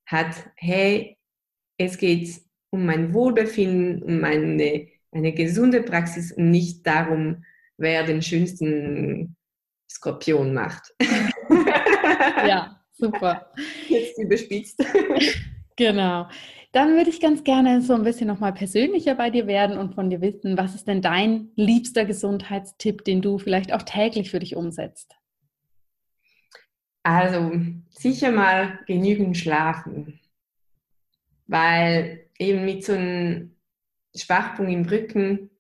hat, 0.07 0.35
hey, 0.57 1.17
es 1.79 1.97
geht 1.97 2.29
um 2.71 2.85
mein 2.85 3.15
Wohlbefinden, 3.15 4.03
um 4.03 4.23
eine, 4.25 4.89
eine 5.11 5.33
gesunde 5.33 5.83
Praxis 5.83 6.33
und 6.33 6.51
nicht 6.51 6.87
darum, 6.87 7.45
wer 7.79 8.05
den 8.05 8.21
schönsten 8.21 9.37
Skorpion 9.91 10.53
macht. 10.53 10.95
ja, 12.47 12.79
super. 12.93 13.53
Jetzt 13.89 14.19
überspitzt. 14.19 14.85
genau. 15.77 16.29
Dann 16.79 16.95
würde 16.95 17.11
ich 17.11 17.21
ganz 17.21 17.43
gerne 17.43 17.83
so 17.83 17.93
ein 17.93 18.05
bisschen 18.05 18.29
nochmal 18.29 18.53
persönlicher 18.55 19.17
bei 19.17 19.31
dir 19.31 19.49
werden 19.49 19.79
und 19.79 19.97
von 19.97 20.11
dir 20.11 20.21
wissen, 20.21 20.57
was 20.57 20.77
ist 20.77 20.87
denn 20.87 21.03
dein 21.03 21.49
liebster 21.57 22.05
Gesundheitstipp, 22.05 23.03
den 23.03 23.21
du 23.21 23.39
vielleicht 23.39 23.73
auch 23.73 23.83
täglich 23.83 24.31
für 24.31 24.39
dich 24.39 24.55
umsetzt? 24.55 25.17
Also 27.03 27.51
sicher 27.91 28.31
mal 28.31 28.79
genügend 28.87 29.37
schlafen, 29.37 30.21
weil 31.49 32.29
eben 32.39 32.65
mit 32.65 32.85
so 32.85 32.93
einem 32.93 33.57
Schwachpunkt 34.15 34.71
im 34.71 34.85
Rücken, 34.85 35.51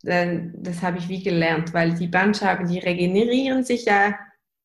das 0.00 0.80
habe 0.80 0.96
ich 0.96 1.10
wie 1.10 1.22
gelernt, 1.22 1.74
weil 1.74 1.92
die 1.92 2.08
Bandscheiben, 2.08 2.68
die 2.68 2.78
regenerieren 2.78 3.64
sich 3.64 3.84
ja 3.84 4.18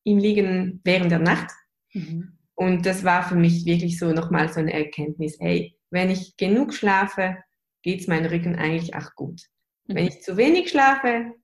im 0.04 0.16
Liegen 0.16 0.80
während 0.82 1.10
der 1.10 1.18
Nacht. 1.18 1.50
Mhm. 1.92 2.38
Und 2.54 2.86
das 2.86 3.04
war 3.04 3.22
für 3.22 3.36
mich 3.36 3.66
wirklich 3.66 3.98
so 3.98 4.14
nochmal 4.14 4.50
so 4.50 4.60
eine 4.60 4.72
Erkenntnis, 4.72 5.36
hey, 5.38 5.76
wenn 5.90 6.10
ich 6.10 6.36
genug 6.36 6.72
schlafe, 6.74 7.38
geht 7.82 8.00
es 8.00 8.06
meinem 8.06 8.26
Rücken 8.26 8.56
eigentlich 8.56 8.94
auch 8.94 9.14
gut. 9.14 9.42
Mhm. 9.86 9.94
Wenn 9.94 10.06
ich 10.06 10.22
zu 10.22 10.36
wenig 10.36 10.70
schlafe, 10.70 11.34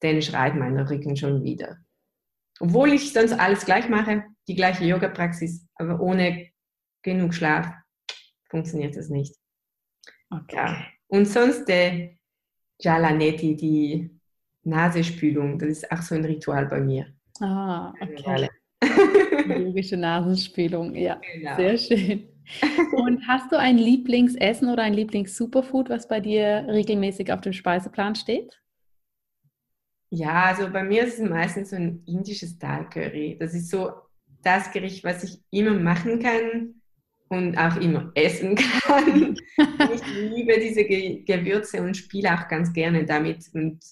dann 0.00 0.22
schreit 0.22 0.56
mein 0.56 0.78
Rücken 0.78 1.16
schon 1.16 1.42
wieder. 1.42 1.78
Obwohl 2.60 2.92
ich 2.92 3.12
sonst 3.12 3.32
alles 3.32 3.64
gleich 3.64 3.88
mache, 3.88 4.24
die 4.48 4.54
gleiche 4.54 4.84
Yoga-Praxis, 4.84 5.66
aber 5.76 6.00
ohne 6.00 6.48
genug 7.02 7.34
Schlaf 7.34 7.68
funktioniert 8.48 8.96
das 8.96 9.08
nicht. 9.08 9.34
Okay. 10.30 10.56
Ja. 10.56 10.86
Und 11.08 11.26
sonst 11.26 11.66
der 11.66 12.10
Jalanetti, 12.80 13.56
die 13.56 14.10
Nasespülung, 14.64 15.58
das 15.58 15.68
ist 15.68 15.92
auch 15.92 16.02
so 16.02 16.14
ein 16.14 16.24
Ritual 16.24 16.66
bei 16.66 16.80
mir. 16.80 17.12
Ah, 17.40 17.92
okay. 18.00 18.48
Logische 19.46 19.96
Nasenspülung, 19.96 20.94
ja, 20.94 21.20
genau. 21.32 21.56
sehr 21.56 21.78
schön. 21.78 22.28
Und 22.92 23.26
hast 23.26 23.50
du 23.50 23.58
ein 23.58 23.78
Lieblingsessen 23.78 24.68
oder 24.68 24.82
ein 24.82 24.94
Lieblings-Superfood, 24.94 25.88
was 25.88 26.08
bei 26.08 26.20
dir 26.20 26.66
regelmäßig 26.68 27.32
auf 27.32 27.40
dem 27.40 27.52
Speiseplan 27.52 28.14
steht? 28.14 28.60
Ja, 30.10 30.44
also 30.44 30.70
bei 30.70 30.84
mir 30.84 31.04
ist 31.04 31.18
es 31.18 31.28
meistens 31.28 31.70
so 31.70 31.76
ein 31.76 32.02
indisches 32.06 32.58
Dal 32.58 32.88
Curry. 32.90 33.38
Das 33.40 33.54
ist 33.54 33.70
so 33.70 33.92
das 34.42 34.70
Gericht, 34.70 35.04
was 35.04 35.24
ich 35.24 35.40
immer 35.50 35.72
machen 35.72 36.18
kann 36.18 36.82
und 37.28 37.56
auch 37.56 37.76
immer 37.76 38.12
essen 38.14 38.54
kann. 38.82 39.36
ich 39.56 40.06
liebe 40.14 40.60
diese 40.60 40.84
Ge 40.84 41.22
Gewürze 41.22 41.82
und 41.82 41.96
spiele 41.96 42.34
auch 42.34 42.46
ganz 42.48 42.72
gerne 42.72 43.06
damit. 43.06 43.48
Und 43.54 43.82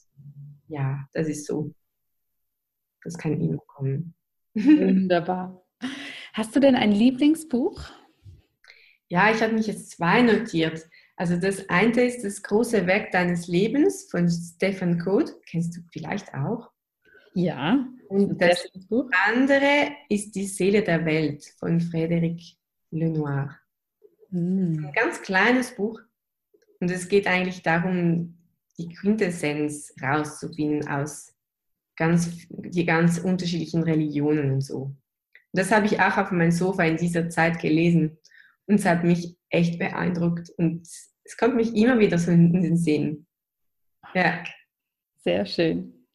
ja, 0.68 1.06
das 1.14 1.28
ist 1.28 1.46
so. 1.46 1.72
Das 3.02 3.16
kann 3.16 3.40
immer 3.40 3.62
kommen. 3.66 4.14
Wunderbar. 4.54 5.64
Hast 6.34 6.54
du 6.54 6.60
denn 6.60 6.76
ein 6.76 6.92
Lieblingsbuch? 6.92 7.80
Ja, 9.10 9.30
ich 9.30 9.42
habe 9.42 9.54
mich 9.54 9.66
jetzt 9.66 9.90
zwei 9.90 10.22
notiert. 10.22 10.88
Also 11.16 11.36
das 11.36 11.68
eine 11.68 12.04
ist 12.04 12.24
das 12.24 12.42
große 12.42 12.86
Werk 12.86 13.10
deines 13.10 13.48
Lebens 13.48 14.08
von 14.10 14.28
Stefan 14.30 14.98
Code. 15.00 15.32
Kennst 15.46 15.76
du 15.76 15.80
vielleicht 15.92 16.32
auch? 16.32 16.70
Ja. 17.34 17.86
Und 18.08 18.40
das 18.40 18.66
andere 19.28 19.90
ist 20.08 20.34
die 20.34 20.46
Seele 20.46 20.82
der 20.82 21.04
Welt 21.04 21.44
von 21.58 21.80
Frédéric 21.80 22.54
Lenoir. 22.90 23.56
Mm. 24.30 24.86
Ein 24.86 24.92
ganz 24.94 25.20
kleines 25.22 25.74
Buch. 25.74 26.00
Und 26.78 26.90
es 26.90 27.08
geht 27.08 27.26
eigentlich 27.26 27.62
darum, 27.62 28.38
die 28.78 28.88
Quintessenz 28.88 29.92
rauszufinden 30.00 30.88
aus 30.88 31.34
ganz, 31.96 32.30
die 32.48 32.86
ganz 32.86 33.18
unterschiedlichen 33.18 33.82
Religionen 33.82 34.52
und 34.52 34.60
so. 34.60 34.76
Und 34.82 34.96
das 35.52 35.72
habe 35.72 35.86
ich 35.86 36.00
auch 36.00 36.16
auf 36.16 36.30
meinem 36.30 36.52
Sofa 36.52 36.84
in 36.84 36.96
dieser 36.96 37.28
Zeit 37.28 37.60
gelesen. 37.60 38.16
Und 38.66 38.76
es 38.76 38.84
hat 38.84 39.04
mich 39.04 39.36
echt 39.48 39.78
beeindruckt. 39.78 40.50
Und 40.56 40.86
es 41.24 41.36
kommt 41.36 41.56
mich 41.56 41.74
immer 41.74 41.98
wieder 41.98 42.18
so 42.18 42.30
in 42.30 42.52
den 42.52 42.76
Sinn. 42.76 43.26
Ja. 44.14 44.42
Sehr 45.22 45.46
schön. 45.46 46.06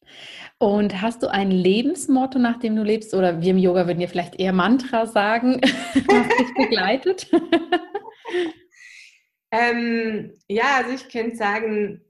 Und 0.57 1.01
hast 1.01 1.23
du 1.23 1.27
ein 1.27 1.51
Lebensmotto, 1.51 2.39
nach 2.39 2.59
dem 2.59 2.75
du 2.75 2.83
lebst? 2.83 3.13
Oder 3.13 3.41
wir 3.41 3.51
im 3.51 3.57
Yoga 3.57 3.87
würden 3.87 3.99
dir 3.99 4.09
vielleicht 4.09 4.39
eher 4.39 4.53
Mantra 4.53 5.05
sagen, 5.05 5.59
was 5.61 6.37
dich 6.37 6.53
begleitet? 6.55 7.29
ähm, 9.51 10.33
ja, 10.47 10.77
also 10.77 10.93
ich 10.93 11.09
könnte 11.09 11.35
sagen, 11.35 12.01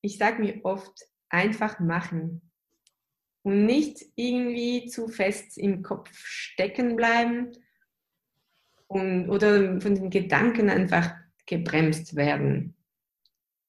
ich 0.00 0.18
sage 0.18 0.42
mir 0.42 0.64
oft, 0.64 0.92
einfach 1.28 1.80
machen. 1.80 2.50
Und 3.44 3.66
nicht 3.66 4.04
irgendwie 4.14 4.86
zu 4.86 5.08
fest 5.08 5.58
im 5.58 5.82
Kopf 5.82 6.10
stecken 6.14 6.96
bleiben 6.96 7.52
und, 8.92 9.30
oder 9.30 9.80
von 9.80 9.94
den 9.94 10.10
Gedanken 10.10 10.70
einfach 10.70 11.14
gebremst 11.46 12.16
werden. 12.16 12.74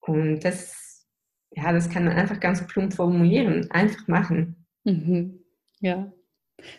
Und 0.02 0.42
das, 0.42 1.08
ja, 1.52 1.72
das 1.72 1.90
kann 1.90 2.06
man 2.06 2.18
einfach 2.18 2.40
ganz 2.40 2.66
plump 2.68 2.94
formulieren. 2.94 3.70
Einfach 3.72 4.08
machen. 4.08 4.66
Mhm. 4.84 5.40
Ja. 5.80 6.12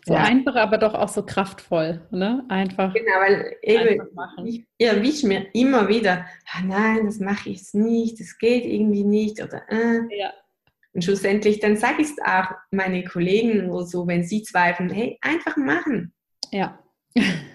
So 0.04 0.14
ja. 0.14 0.22
einfach, 0.22 0.54
aber 0.56 0.78
doch 0.78 0.94
auch 0.94 1.08
so 1.08 1.24
kraftvoll, 1.24 2.06
ne? 2.10 2.44
Einfach. 2.48 2.94
Genau, 2.94 3.20
weil 3.20 3.56
eben, 3.62 4.08
ich 4.46 4.64
erwische 4.78 5.26
mir 5.26 5.46
immer 5.52 5.88
wieder, 5.88 6.26
ah, 6.52 6.62
nein, 6.64 7.04
das 7.04 7.18
mache 7.18 7.50
ich 7.50 7.74
nicht, 7.74 8.20
das 8.20 8.38
geht 8.38 8.64
irgendwie 8.64 9.04
nicht 9.04 9.42
oder 9.42 9.62
äh. 9.68 10.00
ja. 10.16 10.32
Und 10.92 11.04
schlussendlich, 11.04 11.58
dann 11.58 11.76
sage 11.76 12.02
ich 12.02 12.08
es 12.08 12.16
auch 12.24 12.52
meine 12.70 13.02
Kollegen 13.02 13.68
oder 13.68 13.84
so, 13.84 14.06
wenn 14.06 14.22
sie 14.22 14.42
zweifeln, 14.42 14.90
hey, 14.90 15.18
einfach 15.20 15.56
machen. 15.56 16.14
Ja. 16.52 16.78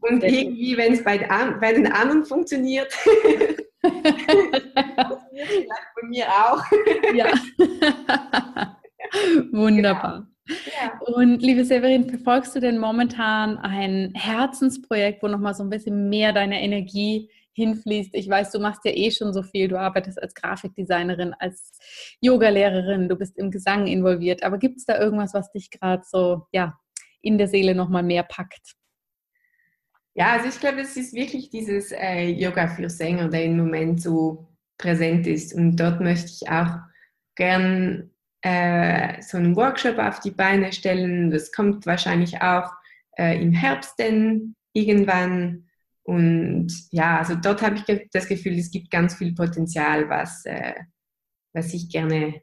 Und 0.00 0.24
irgendwie, 0.24 0.76
wenn 0.76 0.92
es 0.94 1.04
bei, 1.04 1.18
bei, 1.60 1.72
den 1.72 1.86
anderen 1.90 2.24
funktioniert, 2.24 2.92
funktioniert 2.92 4.64
es 4.72 5.18
vielleicht 5.30 5.94
bei 6.00 6.08
mir 6.08 6.26
auch. 6.28 6.62
ja. 7.14 7.32
Wunderbar. 9.52 10.26
Ja. 10.48 10.98
Und 11.14 11.42
liebe 11.42 11.64
Severin, 11.64 12.08
verfolgst 12.08 12.54
du 12.54 12.60
denn 12.60 12.78
momentan 12.78 13.58
ein 13.58 14.12
Herzensprojekt, 14.14 15.22
wo 15.22 15.28
nochmal 15.28 15.54
so 15.54 15.62
ein 15.62 15.70
bisschen 15.70 16.08
mehr 16.08 16.32
deine 16.32 16.60
Energie 16.60 17.30
hinfließt? 17.52 18.14
Ich 18.14 18.28
weiß, 18.28 18.50
du 18.50 18.58
machst 18.58 18.84
ja 18.84 18.92
eh 18.92 19.10
schon 19.10 19.32
so 19.32 19.42
viel. 19.42 19.68
Du 19.68 19.78
arbeitest 19.78 20.20
als 20.20 20.34
Grafikdesignerin, 20.34 21.34
als 21.38 21.72
Yogalehrerin, 22.20 23.08
du 23.08 23.16
bist 23.16 23.38
im 23.38 23.50
Gesang 23.50 23.86
involviert. 23.86 24.42
Aber 24.42 24.58
gibt 24.58 24.78
es 24.78 24.84
da 24.86 24.98
irgendwas, 24.98 25.34
was 25.34 25.52
dich 25.52 25.70
gerade 25.70 26.02
so 26.04 26.46
ja, 26.52 26.78
in 27.22 27.38
der 27.38 27.48
Seele 27.48 27.74
nochmal 27.74 28.02
mehr 28.02 28.24
packt? 28.24 28.76
Ja, 30.14 30.32
also 30.32 30.48
ich 30.48 30.58
glaube, 30.58 30.80
es 30.80 30.96
ist 30.96 31.14
wirklich 31.14 31.50
dieses 31.50 31.92
äh, 31.92 32.28
Yoga 32.28 32.68
für 32.68 32.90
Sänger, 32.90 33.28
der 33.28 33.44
im 33.44 33.56
Moment 33.56 34.02
so 34.02 34.48
präsent 34.76 35.26
ist. 35.26 35.54
Und 35.54 35.76
dort 35.76 36.00
möchte 36.00 36.26
ich 36.26 36.50
auch 36.50 36.78
gern 37.36 38.10
äh, 38.42 39.22
so 39.22 39.36
einen 39.36 39.54
Workshop 39.54 39.98
auf 39.98 40.20
die 40.20 40.32
Beine 40.32 40.72
stellen. 40.72 41.30
Das 41.30 41.52
kommt 41.52 41.86
wahrscheinlich 41.86 42.40
auch 42.40 42.70
äh, 43.16 43.40
im 43.40 43.52
Herbst 43.52 43.98
denn 43.98 44.56
irgendwann. 44.72 45.68
Und 46.02 46.72
ja, 46.90 47.18
also 47.18 47.36
dort 47.36 47.62
habe 47.62 47.76
ich 47.76 48.08
das 48.12 48.26
Gefühl, 48.26 48.58
es 48.58 48.70
gibt 48.70 48.90
ganz 48.90 49.14
viel 49.14 49.34
Potenzial, 49.34 50.08
was, 50.08 50.44
äh, 50.44 50.74
was 51.52 51.72
ich 51.72 51.88
gerne 51.88 52.42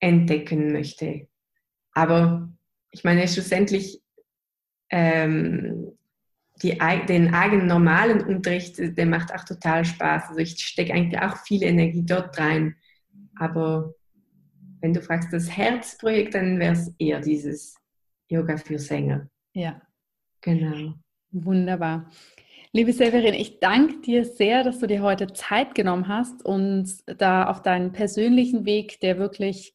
entdecken 0.00 0.72
möchte. 0.72 1.28
Aber 1.92 2.50
ich 2.90 3.04
meine, 3.04 3.26
schlussendlich 3.28 4.02
ähm, 4.90 5.96
die, 6.62 6.78
den 7.08 7.34
eigenen 7.34 7.66
normalen 7.66 8.22
Unterricht, 8.22 8.76
der 8.78 9.06
macht 9.06 9.34
auch 9.34 9.44
total 9.44 9.84
Spaß. 9.84 10.28
Also 10.28 10.38
ich 10.38 10.58
stecke 10.58 10.92
eigentlich 10.94 11.20
auch 11.20 11.36
viel 11.38 11.62
Energie 11.62 12.04
dort 12.04 12.38
rein. 12.38 12.76
Aber 13.36 13.94
wenn 14.80 14.94
du 14.94 15.00
fragst, 15.00 15.32
das 15.32 15.56
Herzprojekt, 15.56 16.34
dann 16.34 16.58
wäre 16.58 16.74
es 16.74 16.92
eher 16.98 17.20
dieses 17.20 17.76
Yoga 18.28 18.56
für 18.56 18.78
Sänger. 18.78 19.28
Ja. 19.54 19.80
Genau. 20.42 20.94
Wunderbar. 21.30 22.10
Liebe 22.72 22.92
Severin, 22.92 23.34
ich 23.34 23.60
danke 23.60 24.00
dir 24.00 24.24
sehr, 24.24 24.64
dass 24.64 24.78
du 24.78 24.86
dir 24.86 25.02
heute 25.02 25.32
Zeit 25.32 25.74
genommen 25.74 26.08
hast 26.08 26.44
und 26.44 26.88
da 27.06 27.48
auf 27.48 27.62
deinen 27.62 27.92
persönlichen 27.92 28.64
Weg, 28.64 28.98
der 29.00 29.18
wirklich 29.18 29.74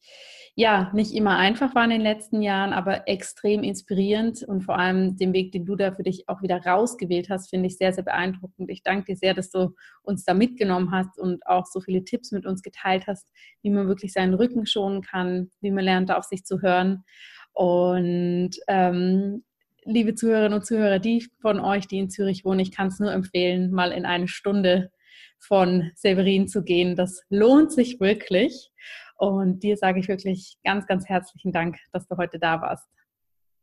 ja, 0.58 0.90
nicht 0.92 1.14
immer 1.14 1.36
einfach 1.36 1.76
war 1.76 1.84
in 1.84 1.90
den 1.90 2.00
letzten 2.00 2.42
Jahren, 2.42 2.72
aber 2.72 3.06
extrem 3.06 3.62
inspirierend 3.62 4.42
und 4.42 4.62
vor 4.62 4.76
allem 4.76 5.16
den 5.16 5.32
Weg, 5.32 5.52
den 5.52 5.64
du 5.64 5.76
da 5.76 5.92
für 5.92 6.02
dich 6.02 6.28
auch 6.28 6.42
wieder 6.42 6.60
rausgewählt 6.66 7.30
hast, 7.30 7.50
finde 7.50 7.68
ich 7.68 7.76
sehr, 7.76 7.92
sehr 7.92 8.02
beeindruckend. 8.02 8.68
Ich 8.68 8.82
danke 8.82 9.04
dir 9.04 9.16
sehr, 9.16 9.34
dass 9.34 9.50
du 9.50 9.76
uns 10.02 10.24
da 10.24 10.34
mitgenommen 10.34 10.90
hast 10.90 11.16
und 11.16 11.46
auch 11.46 11.64
so 11.64 11.80
viele 11.80 12.02
Tipps 12.02 12.32
mit 12.32 12.44
uns 12.44 12.62
geteilt 12.62 13.06
hast, 13.06 13.30
wie 13.62 13.70
man 13.70 13.86
wirklich 13.86 14.12
seinen 14.12 14.34
Rücken 14.34 14.66
schonen 14.66 15.00
kann, 15.00 15.52
wie 15.60 15.70
man 15.70 15.84
lernt, 15.84 16.10
auf 16.10 16.24
sich 16.24 16.42
zu 16.42 16.60
hören. 16.60 17.04
Und 17.52 18.50
ähm, 18.66 19.44
liebe 19.84 20.16
Zuhörerinnen 20.16 20.58
und 20.58 20.66
Zuhörer, 20.66 20.98
die 20.98 21.24
von 21.40 21.60
euch, 21.60 21.86
die 21.86 22.00
in 22.00 22.10
Zürich 22.10 22.44
wohnen, 22.44 22.58
ich 22.58 22.72
kann 22.72 22.88
es 22.88 22.98
nur 22.98 23.12
empfehlen, 23.12 23.70
mal 23.70 23.92
in 23.92 24.04
eine 24.04 24.26
Stunde 24.26 24.90
von 25.38 25.92
Severin 25.94 26.48
zu 26.48 26.64
gehen. 26.64 26.96
Das 26.96 27.22
lohnt 27.30 27.70
sich 27.70 28.00
wirklich. 28.00 28.72
Und 29.18 29.62
dir 29.64 29.76
sage 29.76 30.00
ich 30.00 30.08
wirklich 30.08 30.56
ganz, 30.64 30.86
ganz 30.86 31.06
herzlichen 31.08 31.52
Dank, 31.52 31.76
dass 31.92 32.06
du 32.06 32.16
heute 32.16 32.38
da 32.38 32.62
warst. 32.62 32.88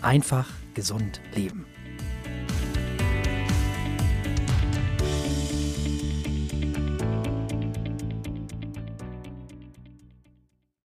Einfach 0.00 0.48
gesund 0.74 1.20
leben. 1.34 1.66